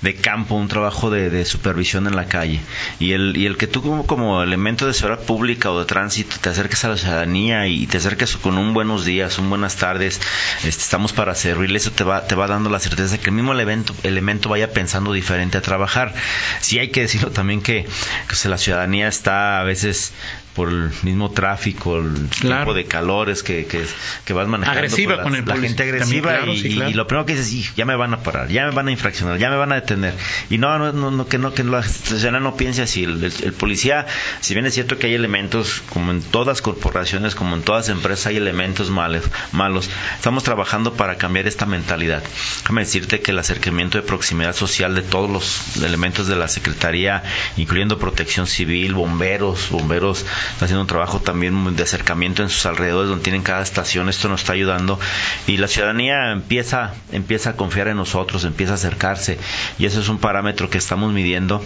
de 0.02 0.16
campo, 0.16 0.56
un 0.56 0.68
trabajo 0.68 1.10
de, 1.10 1.46
supervisión 1.46 2.08
en 2.08 2.16
la 2.16 2.26
calle. 2.26 2.60
Y 3.00 3.12
el, 3.12 3.38
y 3.38 3.46
el 3.46 3.58
que 3.58 3.68
tú 3.68 3.82
como, 3.82 4.08
como 4.08 4.42
elemento 4.42 4.88
de 4.88 4.94
seguridad 4.94 5.24
pública 5.24 5.72
o 5.72 5.80
de 5.80 5.86
tránsito 5.86 6.38
te 6.42 6.50
acerques 6.50 6.84
a 6.86 6.90
la 6.90 6.98
ciudadanía 6.98 7.68
y 7.68 7.86
te 7.88 7.98
acerques 7.98 8.36
con 8.38 8.58
un 8.58 8.74
buenos 8.74 9.06
días, 9.06 9.38
un 9.38 9.50
buenas 9.50 9.76
tardes, 9.76 10.20
este, 10.64 10.82
estamos 10.82 11.14
para 11.14 11.36
servirle, 11.36 11.78
eso 11.78 11.92
te 11.92 12.04
va, 12.04 12.26
te 12.28 12.36
va 12.36 12.48
dando 12.48 12.70
la 12.70 12.80
certeza 12.80 13.18
que 13.18 13.30
el 13.30 13.36
mismo 13.36 13.54
elemento, 13.54 13.96
elemento 14.04 14.50
vaya 14.50 14.72
pensando 14.72 14.95
diferente 15.14 15.58
a 15.58 15.62
trabajar. 15.62 16.14
Sí 16.62 16.80
hay 16.80 16.90
que 16.90 17.02
decirlo 17.02 17.32
también 17.32 17.62
que, 17.62 17.86
que 18.28 18.50
la 18.50 18.58
ciudadanía 18.58 19.08
está 19.08 19.60
a 19.60 19.64
veces 19.64 20.14
por 20.56 20.70
el 20.70 20.90
mismo 21.04 21.32
tráfico, 21.32 21.98
el 21.98 22.30
tipo 22.30 22.74
de 22.74 22.86
calores 22.86 23.44
que, 23.44 23.66
que, 23.66 23.86
que 24.24 24.34
vas 24.34 24.48
manejando. 24.48 24.80
Agresiva 24.80 25.22
con 25.22 25.36
el 25.36 25.46
La 25.46 25.58
gente 25.58 25.84
agresiva 25.84 26.46
y, 26.46 26.94
lo 26.94 27.08
primero 27.08 27.26
que 27.26 27.36
dices, 27.36 27.76
ya 27.76 27.84
me 27.86 27.96
van 27.96 28.14
a 28.14 28.24
parar, 28.24 28.48
ya 28.48 28.66
me 28.66 28.72
van 28.72 28.88
a 28.88 28.92
infraccionar, 28.92 29.38
ya 29.38 29.50
me 29.50 29.58
van 29.58 29.74
a 29.74 29.76
detener. 29.76 30.14
Y 30.50 30.58
no, 30.58 30.80
no, 30.80 31.12
no, 31.12 31.28
que 31.28 31.38
no, 31.38 31.54
que 31.54 31.66
la 31.66 31.84
ciudadana 31.84 32.40
no 32.40 32.56
piense 32.56 32.82
así. 32.82 33.04
El, 33.04 33.54
policía, 33.60 34.08
si 34.40 34.54
bien 34.54 34.66
es 34.66 34.74
cierto 34.74 34.98
que 34.98 35.08
hay 35.08 35.14
elementos, 35.14 35.84
como 35.90 36.12
en 36.12 36.22
todas 36.22 36.62
corporaciones, 36.62 37.36
como 37.36 37.56
en 37.56 37.62
todas 37.62 37.90
empresas, 37.90 38.28
hay 38.28 38.38
elementos 38.38 38.90
malos, 38.90 39.24
malos. 39.52 39.90
Estamos 40.16 40.44
trabajando 40.44 40.94
para 40.94 41.18
cambiar 41.18 41.48
esta 41.48 41.66
mentalidad. 41.66 42.24
Déjame 42.62 42.82
decirte 42.82 43.20
que 43.20 43.32
el 43.32 43.40
acercamiento 43.40 43.98
de 43.98 44.04
proximidad 44.04 44.56
social 44.56 44.96
de 44.96 45.02
todos 45.02 45.30
los 45.30 45.78
elementos 45.84 46.28
de 46.28 46.38
la 46.38 46.48
Secretaría, 46.48 47.24
incluyendo 47.58 48.00
protección 48.00 48.48
civil, 48.48 48.94
bomberos, 48.94 49.70
bomberos 49.70 50.26
está 50.54 50.66
haciendo 50.66 50.82
un 50.82 50.88
trabajo 50.88 51.20
también 51.20 51.76
de 51.76 51.84
acercamiento 51.84 52.44
en 52.44 52.50
sus 52.50 52.66
alrededores 52.66 53.10
donde 53.10 53.24
tienen 53.24 53.42
cada 53.42 53.62
estación, 53.62 54.10
esto 54.10 54.30
nos 54.30 54.42
está 54.42 54.54
ayudando. 54.54 55.00
Y 55.48 55.58
la 55.58 55.68
ciudadanía 55.68 56.32
empieza, 56.32 56.94
empieza 57.12 57.52
a 57.52 57.56
confiar 57.56 57.88
en 57.88 57.98
nosotros, 57.98 58.44
empieza 58.46 58.74
a 58.74 58.76
acercarse. 58.76 59.38
Y 59.80 59.86
eso 59.86 60.00
es 60.00 60.10
un 60.10 60.18
parámetro 60.18 60.70
que 60.70 60.78
estamos 60.78 61.14
midiendo. 61.14 61.64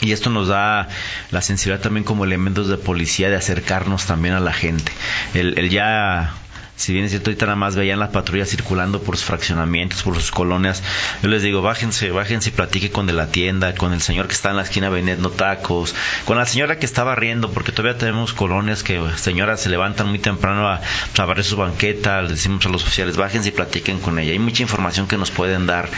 Y 0.00 0.12
esto 0.12 0.28
nos 0.28 0.48
da 0.48 0.88
la 1.30 1.40
sensibilidad 1.40 1.82
también 1.82 2.04
como 2.04 2.24
elementos 2.24 2.68
de 2.68 2.76
policía 2.76 3.30
de 3.30 3.36
acercarnos 3.36 4.06
también 4.06 4.34
a 4.34 4.40
la 4.40 4.52
gente. 4.52 4.92
El, 5.32 5.58
el 5.58 5.70
ya 5.70 6.34
si 6.76 6.92
bien 6.92 7.04
es 7.04 7.12
cierto, 7.12 7.30
ahorita 7.30 7.46
nada 7.46 7.56
más 7.56 7.76
veían 7.76 8.00
las 8.00 8.10
patrullas 8.10 8.48
circulando 8.48 9.00
por 9.00 9.16
sus 9.16 9.26
fraccionamientos, 9.26 10.02
por 10.02 10.14
sus 10.16 10.32
colonias, 10.32 10.82
yo 11.22 11.28
les 11.28 11.42
digo, 11.42 11.62
bájense, 11.62 12.10
bájense 12.10 12.48
y 12.48 12.52
platique 12.52 12.90
con 12.90 13.06
de 13.06 13.12
la 13.12 13.28
tienda, 13.28 13.74
con 13.74 13.92
el 13.92 14.00
señor 14.00 14.26
que 14.26 14.34
está 14.34 14.50
en 14.50 14.56
la 14.56 14.62
esquina 14.62 14.88
vendiendo 14.88 15.30
tacos, 15.30 15.94
con 16.24 16.36
la 16.36 16.46
señora 16.46 16.78
que 16.78 16.86
estaba 16.86 17.14
riendo, 17.14 17.52
porque 17.52 17.70
todavía 17.70 17.98
tenemos 17.98 18.32
colonias 18.32 18.82
que 18.82 19.00
señoras 19.16 19.60
se 19.60 19.70
levantan 19.70 20.08
muy 20.08 20.18
temprano 20.18 20.68
a, 20.68 20.80
pues, 20.80 21.20
a 21.20 21.24
barrer 21.24 21.44
su 21.44 21.56
banqueta, 21.56 22.22
les 22.22 22.32
decimos 22.32 22.66
a 22.66 22.68
los 22.68 22.82
oficiales, 22.82 23.16
bájense 23.16 23.50
y 23.50 23.52
platiquen 23.52 24.00
con 24.00 24.18
ella. 24.18 24.32
Hay 24.32 24.38
mucha 24.40 24.62
información 24.62 25.06
que 25.06 25.16
nos 25.16 25.30
pueden 25.30 25.66
dar 25.66 25.88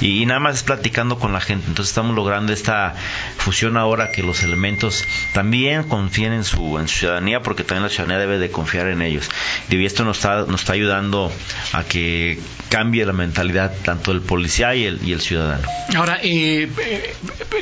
y, 0.00 0.26
nada 0.26 0.40
más 0.40 0.56
es 0.56 0.62
platicando 0.62 1.18
con 1.18 1.32
la 1.32 1.40
gente. 1.40 1.66
Entonces 1.68 1.90
estamos 1.90 2.14
logrando 2.14 2.52
esta 2.52 2.94
fusión 3.38 3.76
ahora 3.76 4.12
que 4.12 4.22
los 4.22 4.42
elementos 4.42 5.04
también 5.32 5.84
confíen 5.84 6.32
en 6.32 6.44
su, 6.44 6.78
en 6.78 6.88
su 6.88 6.98
ciudadanía, 6.98 7.42
porque 7.42 7.64
también 7.64 7.84
la 7.84 7.88
ciudadanía 7.88 8.18
debe 8.18 8.38
de 8.38 8.50
confiar 8.50 8.88
en 8.88 9.00
ellos. 9.00 9.30
Y 9.68 9.84
esto 9.84 10.04
nos 10.04 10.25
nos 10.46 10.60
está 10.60 10.72
ayudando 10.72 11.32
a 11.72 11.84
que 11.84 12.38
cambie 12.68 13.04
la 13.06 13.12
mentalidad 13.12 13.72
tanto 13.84 14.12
del 14.12 14.22
policía 14.22 14.74
y 14.74 14.84
el, 14.84 15.00
y 15.06 15.12
el 15.12 15.20
ciudadano. 15.20 15.66
Ahora, 15.96 16.18
eh, 16.22 16.68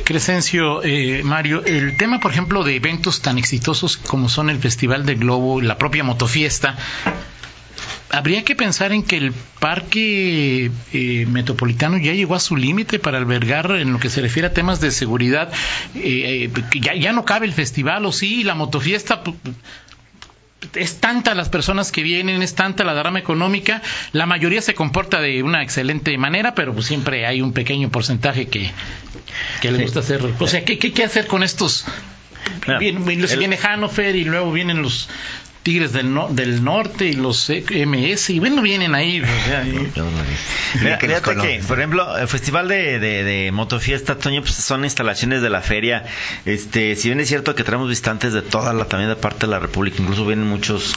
Crescencio, 0.03 0.83
eh, 0.83 1.21
Mario, 1.23 1.63
el 1.65 1.97
tema, 1.97 2.19
por 2.19 2.31
ejemplo, 2.31 2.63
de 2.63 2.75
eventos 2.75 3.21
tan 3.21 3.37
exitosos 3.37 3.97
como 3.97 4.29
son 4.29 4.49
el 4.49 4.59
Festival 4.59 5.05
del 5.05 5.19
Globo, 5.19 5.61
la 5.61 5.77
propia 5.77 6.03
motofiesta, 6.03 6.75
habría 8.09 8.43
que 8.43 8.55
pensar 8.55 8.93
en 8.93 9.03
que 9.03 9.17
el 9.17 9.33
parque 9.59 10.71
eh, 10.93 11.25
metropolitano 11.27 11.97
ya 11.97 12.13
llegó 12.13 12.35
a 12.35 12.39
su 12.39 12.55
límite 12.55 12.99
para 12.99 13.17
albergar 13.17 13.71
en 13.71 13.91
lo 13.91 13.99
que 13.99 14.09
se 14.09 14.21
refiere 14.21 14.47
a 14.47 14.53
temas 14.53 14.79
de 14.79 14.91
seguridad. 14.91 15.51
Eh, 15.95 16.49
ya, 16.79 16.95
ya, 16.95 17.11
no 17.11 17.25
cabe 17.25 17.45
el 17.45 17.53
festival, 17.53 18.05
o 18.05 18.11
sí, 18.11 18.43
la 18.43 18.55
motofiesta 18.55 19.21
es 20.73 20.99
tanta 20.99 21.35
las 21.35 21.49
personas 21.49 21.91
que 21.91 22.03
vienen, 22.03 22.41
es 22.41 22.55
tanta 22.55 22.83
la 22.83 22.93
derrama 22.93 23.19
económica, 23.19 23.81
la 24.13 24.25
mayoría 24.25 24.61
se 24.61 24.73
comporta 24.73 25.21
de 25.21 25.43
una 25.43 25.61
excelente 25.61 26.17
manera, 26.17 26.55
pero 26.55 26.73
pues 26.73 26.87
siempre 26.87 27.25
hay 27.25 27.41
un 27.41 27.53
pequeño 27.53 27.89
porcentaje 27.89 28.47
que, 28.47 28.71
que 29.61 29.71
le 29.71 29.83
gusta 29.83 29.99
hacer. 29.99 30.21
O 30.39 30.47
sea, 30.47 30.63
¿qué, 30.65 30.77
qué, 30.77 31.03
hacer 31.03 31.27
con 31.27 31.43
estos? 31.43 31.85
viene 32.79 33.57
Hannover 33.57 34.15
y 34.15 34.23
luego 34.23 34.51
vienen 34.51 34.81
los 34.81 35.09
Tigres 35.65 35.93
del, 35.93 36.15
del 36.29 36.63
Norte 36.63 37.07
y 37.07 37.13
los 37.13 37.49
MS, 37.49 38.29
y 38.29 38.37
bueno, 38.37 38.61
vienen 38.61 38.93
ahí. 38.93 39.19
Mira, 40.79 40.99
que, 40.99 41.59
por 41.67 41.79
ejemplo, 41.79 42.15
el 42.19 42.27
Festival 42.27 42.67
de, 42.67 42.99
de, 42.99 43.51
Motofiesta, 43.51 44.15
Toño, 44.15 44.41
pues 44.41 44.53
son 44.53 44.83
instalaciones 44.83 45.41
de 45.41 45.49
la 45.49 45.61
feria. 45.61 46.05
Este, 46.45 46.95
si 46.95 47.07
bien 47.07 47.19
es 47.19 47.29
cierto 47.29 47.55
que 47.55 47.63
tenemos 47.63 47.89
visitantes 47.89 48.31
de 48.31 48.43
toda 48.43 48.73
la, 48.73 48.85
también 48.85 49.09
de 49.09 49.15
parte 49.15 49.47
de 49.47 49.53
la 49.53 49.57
República, 49.57 50.03
incluso 50.03 50.27
vienen 50.27 50.45
muchos 50.45 50.95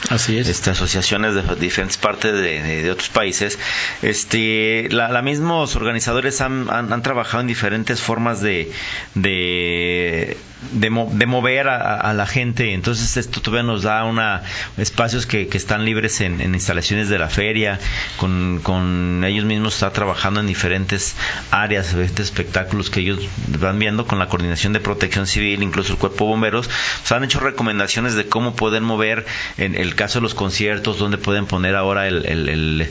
Este, 0.50 0.68
asociaciones 0.68 1.34
de 1.34 1.42
diferentes 1.56 1.96
partes 1.96 2.34
de, 2.34 2.90
otros 2.90 3.08
países, 3.08 3.58
este, 4.02 4.88
la, 4.90 5.08
la 5.08 5.22
mismos 5.22 5.76
organizadores 5.76 6.42
han, 6.42 6.68
han, 6.68 7.02
trabajado 7.02 7.40
en 7.40 7.46
diferentes 7.46 8.02
formas 8.02 8.42
de, 8.42 8.70
de 9.14 10.36
de, 10.72 10.90
mover 10.90 11.68
a, 11.68 12.12
la 12.14 12.26
gente. 12.26 12.74
Entonces 12.74 13.16
esto 13.16 13.40
todavía 13.40 13.62
nos 13.62 13.82
da 13.82 14.04
una 14.04 14.42
espacios 14.76 15.26
que, 15.26 15.48
que 15.48 15.56
están 15.56 15.84
libres 15.84 16.20
en, 16.20 16.40
instalaciones 16.40 17.08
de 17.08 17.18
la 17.18 17.28
feria. 17.28 17.78
Con, 18.16 18.60
con 18.62 19.22
ellos 19.24 19.44
mismos 19.44 19.74
está 19.74 19.90
trabajando 19.92 20.40
en 20.40 20.46
diferentes 20.46 21.14
áreas, 21.50 21.88
diferentes 21.88 22.26
espectáculos 22.26 22.90
que 22.90 23.00
ellos 23.00 23.28
van 23.60 23.78
viendo 23.78 24.06
con 24.06 24.18
la 24.18 24.28
coordinación 24.28 24.72
de 24.72 24.80
protección 24.80 25.26
civil, 25.26 25.62
incluso 25.62 25.92
el 25.92 25.98
cuerpo 25.98 26.24
de 26.24 26.30
bomberos. 26.30 26.68
Pues 26.98 27.12
han 27.12 27.24
hecho 27.24 27.40
recomendaciones 27.40 28.14
de 28.14 28.28
cómo 28.28 28.56
poder 28.56 28.82
mover 28.82 29.26
en 29.56 29.74
el 29.74 29.94
caso 29.94 30.18
de 30.18 30.22
los 30.22 30.34
conciertos, 30.34 30.98
dónde 30.98 31.18
pueden 31.18 31.46
poner 31.46 31.76
ahora 31.76 32.08
el, 32.08 32.88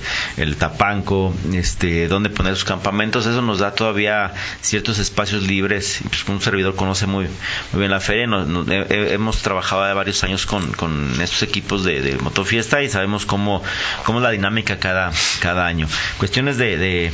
tapanco, 0.58 1.34
este, 1.54 2.08
dónde 2.08 2.30
poner 2.30 2.56
sus 2.56 2.66
campamentos. 2.66 3.26
Eso 3.26 3.42
nos 3.42 3.60
da 3.60 3.74
todavía 3.74 4.34
ciertos 4.62 5.00
espacios 5.00 5.44
libres. 5.44 6.00
Pues 6.08 6.28
un 6.28 6.42
servidor 6.42 6.76
conoce 6.76 7.08
muy 7.08 7.28
muy 7.72 7.80
bien 7.80 7.92
la 7.92 8.00
feria. 8.00 8.28
hemos 8.90 9.42
trabajado 9.42 9.86
de 9.86 9.94
varios 9.94 10.24
años 10.24 10.46
con, 10.46 10.68
estos 11.22 11.44
equipos 11.44 11.84
de, 11.84 12.18
motofiesta 12.22 12.82
y 12.84 12.90
sabemos 12.90 13.26
cómo, 13.26 13.64
cómo 14.04 14.20
es 14.20 14.24
la 14.24 14.32
dinámica 14.32 14.80
cada, 14.80 15.12
cada 15.40 15.66
año. 15.66 15.88
Cuestiones 16.18 16.58
de, 16.58 16.78
de 16.78 17.14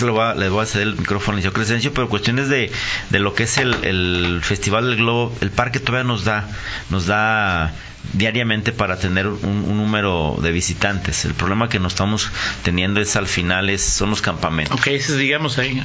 le 0.00 0.10
voy, 0.10 0.20
a, 0.20 0.34
voy 0.48 0.62
a 0.62 0.66
ceder 0.66 0.88
el 0.88 0.96
micrófono 0.96 1.38
al 1.38 1.52
Crescencio, 1.52 1.92
pero 1.92 2.08
cuestiones 2.08 2.48
de, 2.48 2.70
de 3.10 3.18
lo 3.18 3.34
que 3.34 3.44
es 3.44 3.58
el, 3.58 4.40
Festival 4.42 4.86
del 4.86 4.96
Globo, 4.96 5.34
el 5.40 5.50
parque 5.50 5.80
todavía 5.80 6.04
nos 6.04 6.24
da, 6.24 6.48
nos 6.90 7.06
da 7.06 7.72
diariamente 8.12 8.72
para 8.72 8.98
tener 8.98 9.26
un, 9.26 9.76
número 9.76 10.38
de 10.40 10.52
visitantes. 10.52 11.24
El 11.24 11.34
problema 11.34 11.68
que 11.68 11.78
nos 11.78 11.92
estamos 11.92 12.30
teniendo 12.62 13.00
es 13.00 13.16
al 13.16 13.26
final 13.26 13.70
es, 13.70 13.82
son 13.82 14.10
los 14.10 14.22
campamentos. 14.22 14.78
Ok, 14.78 14.88
digamos 15.18 15.58
ahí. 15.58 15.82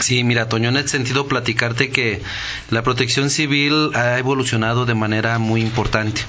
Sí, 0.00 0.22
mira, 0.22 0.48
Toño, 0.48 0.68
en 0.68 0.76
ese 0.76 0.88
sentido 0.88 1.26
platicarte 1.26 1.90
que 1.90 2.22
la 2.70 2.82
protección 2.82 3.30
civil 3.30 3.90
ha 3.94 4.18
evolucionado 4.18 4.86
de 4.86 4.94
manera 4.94 5.38
muy 5.38 5.60
importante. 5.60 6.20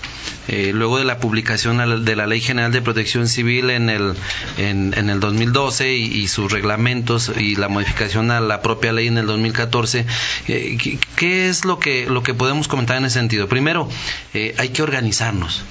Eh, 0.47 0.71
luego 0.73 0.97
de 0.97 1.03
la 1.03 1.19
publicación 1.19 2.03
de 2.03 2.15
la 2.15 2.25
Ley 2.25 2.41
General 2.41 2.71
de 2.71 2.81
Protección 2.81 3.27
Civil 3.27 3.69
en 3.69 3.89
el, 3.89 4.15
en, 4.57 5.09
el 5.09 5.19
2012 5.19 5.93
y, 5.93 6.27
sus 6.27 6.51
reglamentos 6.51 7.31
y 7.37 7.55
la 7.55 7.67
modificación 7.67 8.31
a 8.31 8.39
la 8.39 8.63
propia 8.63 8.91
ley 8.91 9.07
en 9.07 9.19
el 9.19 9.27
2014, 9.27 10.05
eh, 10.47 10.97
¿qué, 11.15 11.49
es 11.49 11.65
lo 11.65 11.77
que, 11.77 12.07
lo 12.09 12.23
que 12.23 12.33
podemos 12.33 12.67
comentar 12.67 12.97
en 12.97 13.05
ese 13.05 13.19
sentido? 13.19 13.47
Primero, 13.47 13.87
eh, 14.33 14.55
hay 14.57 14.69
que 14.69 14.81
organizarnos. 14.81 15.61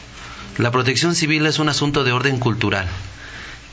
La 0.59 0.71
protección 0.71 1.17
civil 1.17 1.47
es 1.47 1.59
un 1.59 1.69
asunto 1.69 2.05
de 2.05 2.13
orden 2.13 2.39
cultural 2.39 2.87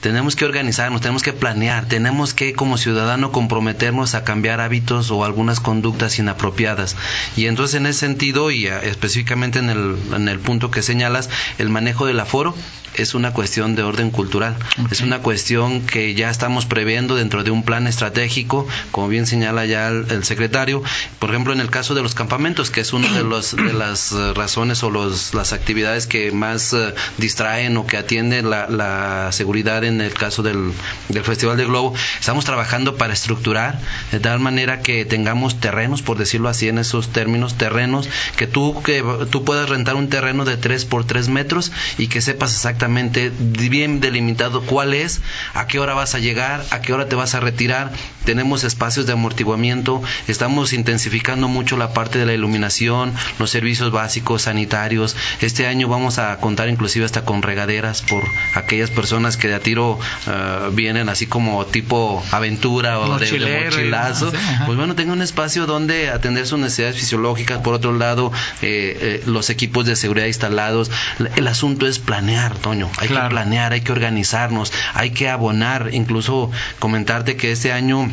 tenemos 0.06 0.36
que 0.36 0.46
organizarnos, 0.46 1.02
tenemos 1.02 1.24
que 1.24 1.34
planear, 1.34 1.88
tenemos 1.88 2.36
que 2.36 2.54
como 2.54 2.78
ciudadano 2.78 3.32
comprometernos 3.32 4.14
a 4.14 4.24
cambiar 4.24 4.62
hábitos 4.62 5.10
o 5.10 5.26
algunas 5.26 5.60
conductas 5.60 6.20
inapropiadas. 6.20 6.96
Y 7.36 7.48
entonces 7.48 7.78
en 7.78 7.88
ese 7.88 8.02
sentido 8.02 8.52
y 8.52 8.68
ah, 8.68 8.80
específicamente 8.84 9.58
en 9.58 9.72
el, 9.72 9.98
en 10.14 10.28
el 10.28 10.38
punto 10.38 10.70
que 10.70 10.84
señalas, 10.84 11.32
el 11.58 11.70
manejo 11.70 12.06
del 12.06 12.20
aforo 12.20 12.54
es 12.98 13.14
una 13.14 13.34
cuestión 13.34 13.76
de 13.76 13.84
orden 13.84 14.12
cultural, 14.12 14.56
es 14.92 15.02
una 15.02 15.20
cuestión 15.20 15.82
que 15.82 16.14
ya 16.14 16.30
estamos 16.30 16.66
previendo 16.66 17.16
dentro 17.16 17.44
de 17.44 17.52
un 17.52 17.64
plan 17.64 17.88
estratégico, 17.88 18.68
como 18.92 19.08
bien 19.08 19.28
señala 19.28 19.66
ya 19.66 19.90
el, 19.90 20.24
secretario, 20.24 20.82
por 21.20 21.30
ejemplo 21.30 21.54
en 21.54 21.60
el 21.60 21.70
caso 21.70 21.94
de 21.94 22.02
los 22.02 22.16
campamentos, 22.16 22.72
que 22.72 22.82
es 22.82 22.94
una 22.94 23.12
de, 23.12 23.24
los, 23.24 23.56
de 23.56 23.74
las 23.74 24.14
razones 24.34 24.84
o 24.84 24.90
los, 24.90 25.34
las 25.34 25.54
actividades 25.54 26.08
que 26.08 26.32
más 26.32 26.74
eh, 26.74 26.94
distraen 27.18 27.78
o 27.78 27.86
que 27.86 27.98
atienden 27.98 28.50
la, 28.50 28.68
la, 28.70 29.32
seguridad 29.32 29.84
en 29.84 29.95
el 30.02 30.14
caso 30.14 30.44
del, 30.44 30.72
del 31.10 31.24
Festival 31.24 31.58
de 31.58 31.66
Globo, 31.66 31.94
estamos 32.20 32.46
trabajando 32.46 32.96
para 32.96 33.14
estructurar 33.14 33.80
de 34.12 34.20
tal 34.20 34.40
manera 34.40 34.82
que 34.82 35.06
tengamos 35.06 35.60
terrenos, 35.60 36.02
por 36.02 36.18
decirlo 36.18 36.50
así 36.50 36.68
en 36.68 36.78
esos 36.78 37.10
términos, 37.10 37.58
terrenos, 37.58 38.10
que 38.38 38.48
tú, 38.48 38.82
que 38.84 39.04
tú 39.32 39.44
puedas 39.44 39.70
rentar 39.70 39.96
un 39.96 40.10
terreno 40.10 40.46
de 40.46 40.58
3 40.58 40.86
por 40.86 41.06
3 41.06 41.30
metros 41.30 41.72
y 41.98 42.08
que 42.08 42.22
sepas 42.22 42.54
exactamente 42.54 43.32
bien 43.38 44.00
delimitado 44.00 44.62
cuál 44.62 44.94
es, 44.94 45.22
a 45.54 45.68
qué 45.68 45.80
hora 45.80 45.94
vas 45.94 46.16
a 46.16 46.20
llegar, 46.20 46.64
a 46.72 46.82
qué 46.82 46.94
hora 46.94 47.08
te 47.08 47.16
vas 47.16 47.36
a 47.36 47.40
retirar. 47.40 47.92
Tenemos 48.26 48.64
espacios 48.64 49.06
de 49.06 49.14
amortiguamiento, 49.14 50.02
estamos 50.28 50.74
intensificando 50.74 51.48
mucho 51.48 51.78
la 51.78 51.94
parte 51.94 52.18
de 52.20 52.26
la 52.26 52.34
iluminación, 52.34 53.14
los 53.40 53.52
servicios 53.52 53.92
básicos, 53.92 54.44
sanitarios. 54.44 55.16
Este 55.42 55.68
año 55.68 55.88
vamos 55.88 56.18
a 56.18 56.38
contar 56.38 56.70
inclusive 56.70 57.06
hasta 57.06 57.26
con 57.26 57.42
regaderas 57.42 58.02
por 58.02 58.24
aquellas 58.56 58.90
personas 58.90 59.38
que 59.38 59.48
de 59.48 59.56
a 59.56 59.60
tiro 59.60 59.75
eh, 59.78 60.70
vienen 60.74 61.10
así 61.10 61.28
como 61.28 61.66
tipo 61.66 62.24
aventura 62.32 63.00
o 63.00 63.18
de, 63.18 63.66
mochilazo. 63.66 64.32
pues 64.66 64.78
bueno, 64.78 64.96
tengo 64.96 65.14
un 65.14 65.22
espacio 65.22 65.66
donde 65.66 66.10
atender 66.10 66.48
sus 66.48 66.60
necesidades 66.60 66.98
fisiológicas. 66.98 67.60
Por 67.60 67.74
otro 67.74 67.94
lado, 67.94 68.32
eh, 68.62 68.98
eh, 69.02 69.24
los 69.26 69.50
equipos 69.50 69.86
de 69.86 69.96
seguridad 69.96 70.28
instalados. 70.28 70.92
El 71.36 71.48
asunto 71.48 71.88
es 71.88 72.00
planear, 72.00 72.54
hay 72.98 73.08
que 73.08 73.20
planear, 73.30 73.74
hay 73.74 73.82
que 73.82 73.92
organizarnos, 73.92 74.72
hay 74.94 75.12
que 75.12 75.30
abonar, 75.30 75.90
incluso 75.94 76.52
comentarte 76.80 77.36
que 77.36 77.52
este 77.52 77.72
año 77.72 78.10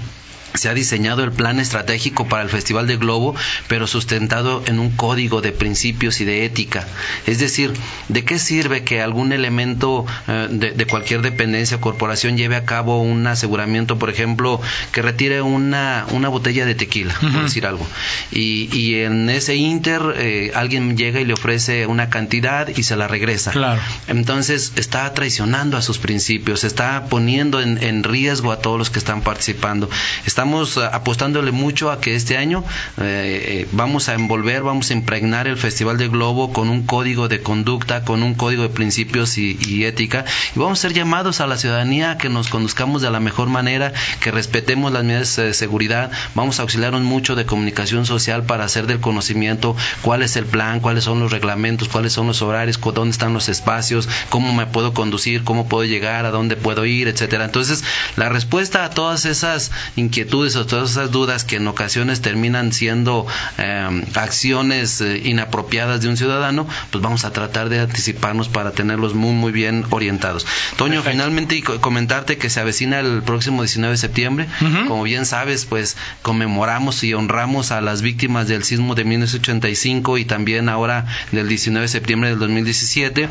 se 0.55 0.69
ha 0.69 0.75
diseñado 0.75 1.25
el 1.25 1.33
plan 1.33 1.61
estratégico 1.61 2.29
para 2.29 2.43
el 2.43 2.49
Festival 2.49 2.87
de 2.87 2.97
Globo, 2.97 3.35
pero 3.69 3.87
sustentado 3.87 4.63
en 4.67 4.79
un 4.79 4.91
código 4.91 5.41
de 5.41 5.53
principios 5.53 6.21
y 6.21 6.25
de 6.25 6.45
ética. 6.45 6.87
Es 7.27 7.39
decir, 7.39 7.73
¿de 8.09 8.25
qué 8.25 8.39
sirve 8.39 8.85
que 8.85 9.01
algún 9.01 9.33
elemento 9.33 10.07
eh, 10.29 10.49
de, 10.51 10.87
cualquier 10.87 11.23
dependencia 11.23 11.79
o 11.79 11.81
corporación 11.81 12.37
lleve 12.37 12.57
a 12.57 12.65
cabo 12.65 13.01
un 13.01 13.27
aseguramiento, 13.27 13.99
por 13.99 14.11
ejemplo, 14.11 14.61
que 14.93 15.03
retire 15.03 15.43
una, 15.43 16.07
una 16.11 16.29
botella 16.29 16.67
de 16.67 16.75
tequila, 16.75 17.15
por 17.21 17.45
decir 17.45 17.67
algo? 17.67 17.87
Y, 18.31 18.69
y 18.77 18.97
en 19.03 19.31
ese 19.31 19.57
inter 19.57 20.03
eh, 20.17 20.53
alguien 20.55 20.97
llega 20.97 21.21
y 21.21 21.25
le 21.25 21.33
ofrece 21.33 21.87
una 21.87 22.11
cantidad 22.11 22.69
y 22.69 22.83
se 22.83 22.97
la 22.97 23.09
regresa. 23.09 23.53
Claro. 23.53 23.81
Entonces 24.09 24.73
está 24.77 25.13
traicionando 25.15 25.77
a 25.77 25.83
sus 25.83 25.99
principios, 25.99 26.65
está 26.65 27.07
poniendo 27.07 27.61
en, 27.61 27.83
en 27.83 28.05
riesgo 28.05 28.53
a 28.53 28.59
todos 28.59 28.79
los 28.79 28.91
que 28.91 28.99
están 28.99 29.23
participando. 29.23 29.89
Está 30.27 30.42
estamos 30.43 30.77
eh, 30.77 30.81
apostándole 30.93 31.53
mucho 31.53 31.93
a 31.93 32.01
que 32.01 32.17
este 32.17 32.37
año 32.37 32.65
eh, 32.99 33.63
eh, 33.63 33.69
vamos 33.71 34.09
a 34.09 34.15
envolver, 34.15 34.65
vamos 34.65 34.91
a 34.91 34.93
impregnar 34.93 35.47
el 35.47 35.57
Festival 35.57 35.99
de 35.99 36.09
Globo 36.09 36.53
con 36.53 36.69
un 36.69 36.85
código 36.85 37.29
de 37.29 37.43
conducta, 37.43 38.05
con 38.05 38.25
un 38.25 38.35
código 38.35 38.65
de 38.65 38.69
principios 38.69 39.39
y, 39.39 39.85
ética, 39.85 40.25
y 40.57 40.59
vamos 40.59 40.81
a 40.81 40.83
ser 40.83 40.95
llamados 40.95 41.41
a 41.41 41.47
la 41.47 41.57
ciudadanía 41.57 42.11
a 42.11 42.19
que 42.19 42.29
nos 42.29 42.49
conduzcamos 42.49 43.03
de 43.03 43.11
la 43.13 43.21
mejor 43.21 43.51
manera, 43.51 43.93
que 44.19 44.33
respetemos 44.33 44.91
las 44.91 45.05
medidas 45.05 45.37
de 45.37 45.55
seguridad, 45.55 46.11
vamos 46.35 46.59
a 46.59 46.63
auxiliarnos 46.63 47.03
mucho 47.03 47.37
de 47.37 47.47
comunicación 47.47 48.05
social 48.05 48.43
para 48.43 48.65
hacer 48.65 48.89
del 48.89 48.99
conocimiento 48.99 49.77
cuál 50.03 50.23
es 50.23 50.35
el 50.35 50.47
plan, 50.47 50.81
cuáles 50.81 51.05
son 51.05 51.21
los 51.21 51.31
reglamentos, 51.31 51.87
cuáles 51.87 52.15
son 52.15 52.27
los 52.27 52.43
horarios, 52.43 52.81
dónde 52.81 53.13
están 53.13 53.33
los 53.33 53.49
espacios, 53.49 54.09
cómo 54.29 54.53
me 54.53 54.67
puedo 54.67 54.93
conducir, 54.93 55.45
cómo 55.45 55.69
puedo 55.69 55.85
llegar, 55.85 56.27
a 56.27 56.33
dónde 56.33 56.57
puedo 56.57 56.85
ir, 56.85 57.07
etcétera. 57.07 57.45
Entonces, 57.45 57.85
la 58.17 58.29
respuesta 58.29 58.85
a 58.85 58.91
todas 58.91 59.25
esas 59.25 59.71
inquietudes 59.95 60.32
o 60.33 60.67
todas 60.67 60.93
esas 60.93 61.11
dudas 61.11 61.45
que 61.45 61.57
en 61.57 61.69
ocasiones 61.69 62.23
terminan 62.23 62.73
siendo 62.73 63.27
em, 63.59 64.03
acciones 64.15 65.03
eh, 65.03 65.21
inapropiadas 65.23 66.01
de 66.01 66.09
un 66.09 66.17
ciudadano, 66.17 66.67
pues 66.91 67.05
vamos 67.05 67.27
a 67.27 67.33
tratar 67.35 67.69
de 67.69 67.81
anticiparnos 67.81 68.49
para 68.49 68.71
tenerlos 68.71 69.13
muy, 69.15 69.33
muy 69.33 69.53
bien 69.53 69.85
orientados. 69.91 70.47
Toño, 70.77 71.03
finalmente 71.03 71.63
comentarte 71.63 72.39
que 72.39 72.49
se 72.49 72.61
avecina 72.61 73.01
el 73.01 73.23
próximo 73.23 73.63
19 73.63 73.93
de 73.93 73.99
septiembre. 73.99 74.49
Como 74.89 75.03
bien 75.03 75.27
sabes, 75.27 75.67
pues 75.67 75.99
conmemoramos 76.23 77.05
y 77.05 77.13
honramos 77.13 77.71
a 77.71 77.83
las 77.83 78.01
víctimas 78.01 78.49
del 78.49 78.65
sismo 78.65 78.95
de 78.95 79.05
1985 79.05 80.17
y 80.17 80.25
también 80.25 80.71
ahora 80.71 81.05
del 81.31 81.47
19 81.47 81.83
de 81.83 81.89
septiembre 81.89 82.31
del 82.31 82.39
2017. 82.39 83.29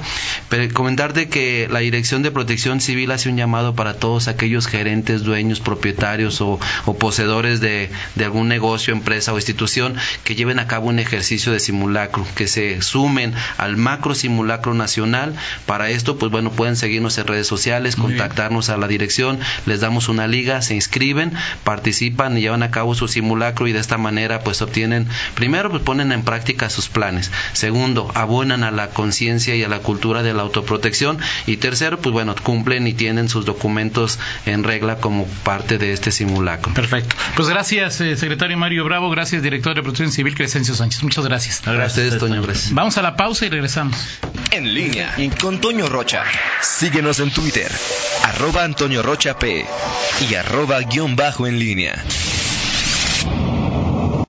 Pero 0.50 0.74
comentarte 0.76 1.30
que 1.30 1.68
la 1.72 1.80
Dirección 1.80 2.22
de 2.22 2.30
Protección 2.30 2.80
Civil 2.80 3.10
hace 3.10 3.30
un 3.30 3.38
llamado 3.38 3.74
para 3.74 3.96
todos 3.96 4.28
aquellos 4.28 4.68
gerentes, 4.68 5.24
dueños, 5.24 5.60
propietarios 5.60 6.42
o 6.42 6.60
poseedores 6.98 7.60
de, 7.60 7.90
algún 8.20 8.48
negocio, 8.48 8.94
empresa 8.94 9.34
o 9.34 9.38
institución 9.38 9.96
que 10.24 10.36
lleven 10.36 10.60
a 10.60 10.68
cabo 10.68 10.90
un 10.90 11.00
ejercicio 11.00 11.52
de 11.52 11.60
simulacro, 11.60 12.26
que 12.36 12.48
se 12.48 12.82
sumen 12.82 13.34
al 13.58 13.78
macro 13.78 14.16
simulacro 14.16 14.74
nacional. 14.74 15.36
Para 15.66 15.90
esto, 15.90 16.18
pues 16.18 16.32
bueno, 16.32 16.52
pueden 16.52 16.76
seguirnos 16.76 17.18
en 17.18 17.28
redes 17.28 17.48
sociales, 17.48 17.96
contactarnos 17.96 18.70
a 18.70 18.78
la 18.78 18.88
dirección, 18.88 19.40
les 19.66 19.80
damos 19.80 20.10
una 20.10 20.28
liga, 20.28 20.62
se 20.62 20.76
inscriben, 20.76 21.34
participan 21.64 22.38
y 22.38 22.42
llevan 22.42 22.64
a 22.64 22.72
cabo 22.72 22.96
su 22.96 23.08
simulacro 23.08 23.68
y 23.68 23.74
de 23.74 23.80
esta 23.80 23.98
manera 23.98 24.42
pues 24.42 24.62
obtienen, 24.62 25.08
primero 25.36 25.70
pues 25.70 25.84
ponen 25.84 26.12
en 26.12 26.24
práctica 26.24 26.70
sus 26.70 26.90
planes, 26.90 27.32
segundo, 27.54 28.12
abonan 28.16 28.64
a 28.64 28.72
la 28.72 28.90
conciencia 28.90 29.56
y 29.56 29.64
a 29.64 29.70
la 29.70 29.80
cultura 29.80 30.24
de 30.24 30.34
la 30.34 30.42
autoprotección 30.42 31.20
y 31.46 31.58
tercero, 31.58 32.00
pues 32.00 32.14
bueno, 32.14 32.36
cumplen 32.42 32.88
y 32.88 32.94
tienen 32.94 33.30
sus 33.30 33.46
documentos 33.46 34.20
en 34.46 34.64
regla 34.64 34.98
como 34.98 35.26
parte 35.44 35.78
de 35.78 35.94
este 35.94 36.12
simulacro. 36.12 36.74
Perfecto. 36.82 37.16
Pues 37.36 37.48
gracias, 37.48 38.02
eh, 38.02 38.18
secretario 38.18 38.58
Mario 38.58 38.84
Bravo. 38.84 39.12
Gracias, 39.12 39.44
director 39.44 39.76
de 39.76 39.84
Protección 39.84 40.12
Civil, 40.12 40.34
Crescencio 40.34 40.74
Sánchez. 40.74 41.04
Muchas 41.04 41.24
gracias. 41.24 41.62
Gracias, 41.64 42.18
Toño. 42.18 42.42
Vamos 42.72 42.98
a 42.98 43.04
la 43.04 43.16
pausa 43.16 43.46
y 43.46 43.50
regresamos. 43.50 44.20
En 44.50 44.74
línea 44.74 45.16
con 45.40 45.62
Toño 45.62 45.88
Rocha. 45.88 46.24
Síguenos 46.62 47.20
en 47.20 47.30
Twitter, 47.30 47.72
arroba 48.24 48.64
Antonio 48.64 49.04
Rocha 49.04 49.38
P 49.38 49.64
y 50.28 50.34
arroba 50.34 50.80
guion 50.82 51.16
bajo 51.16 51.46
en 51.46 51.60
línea. 51.60 52.04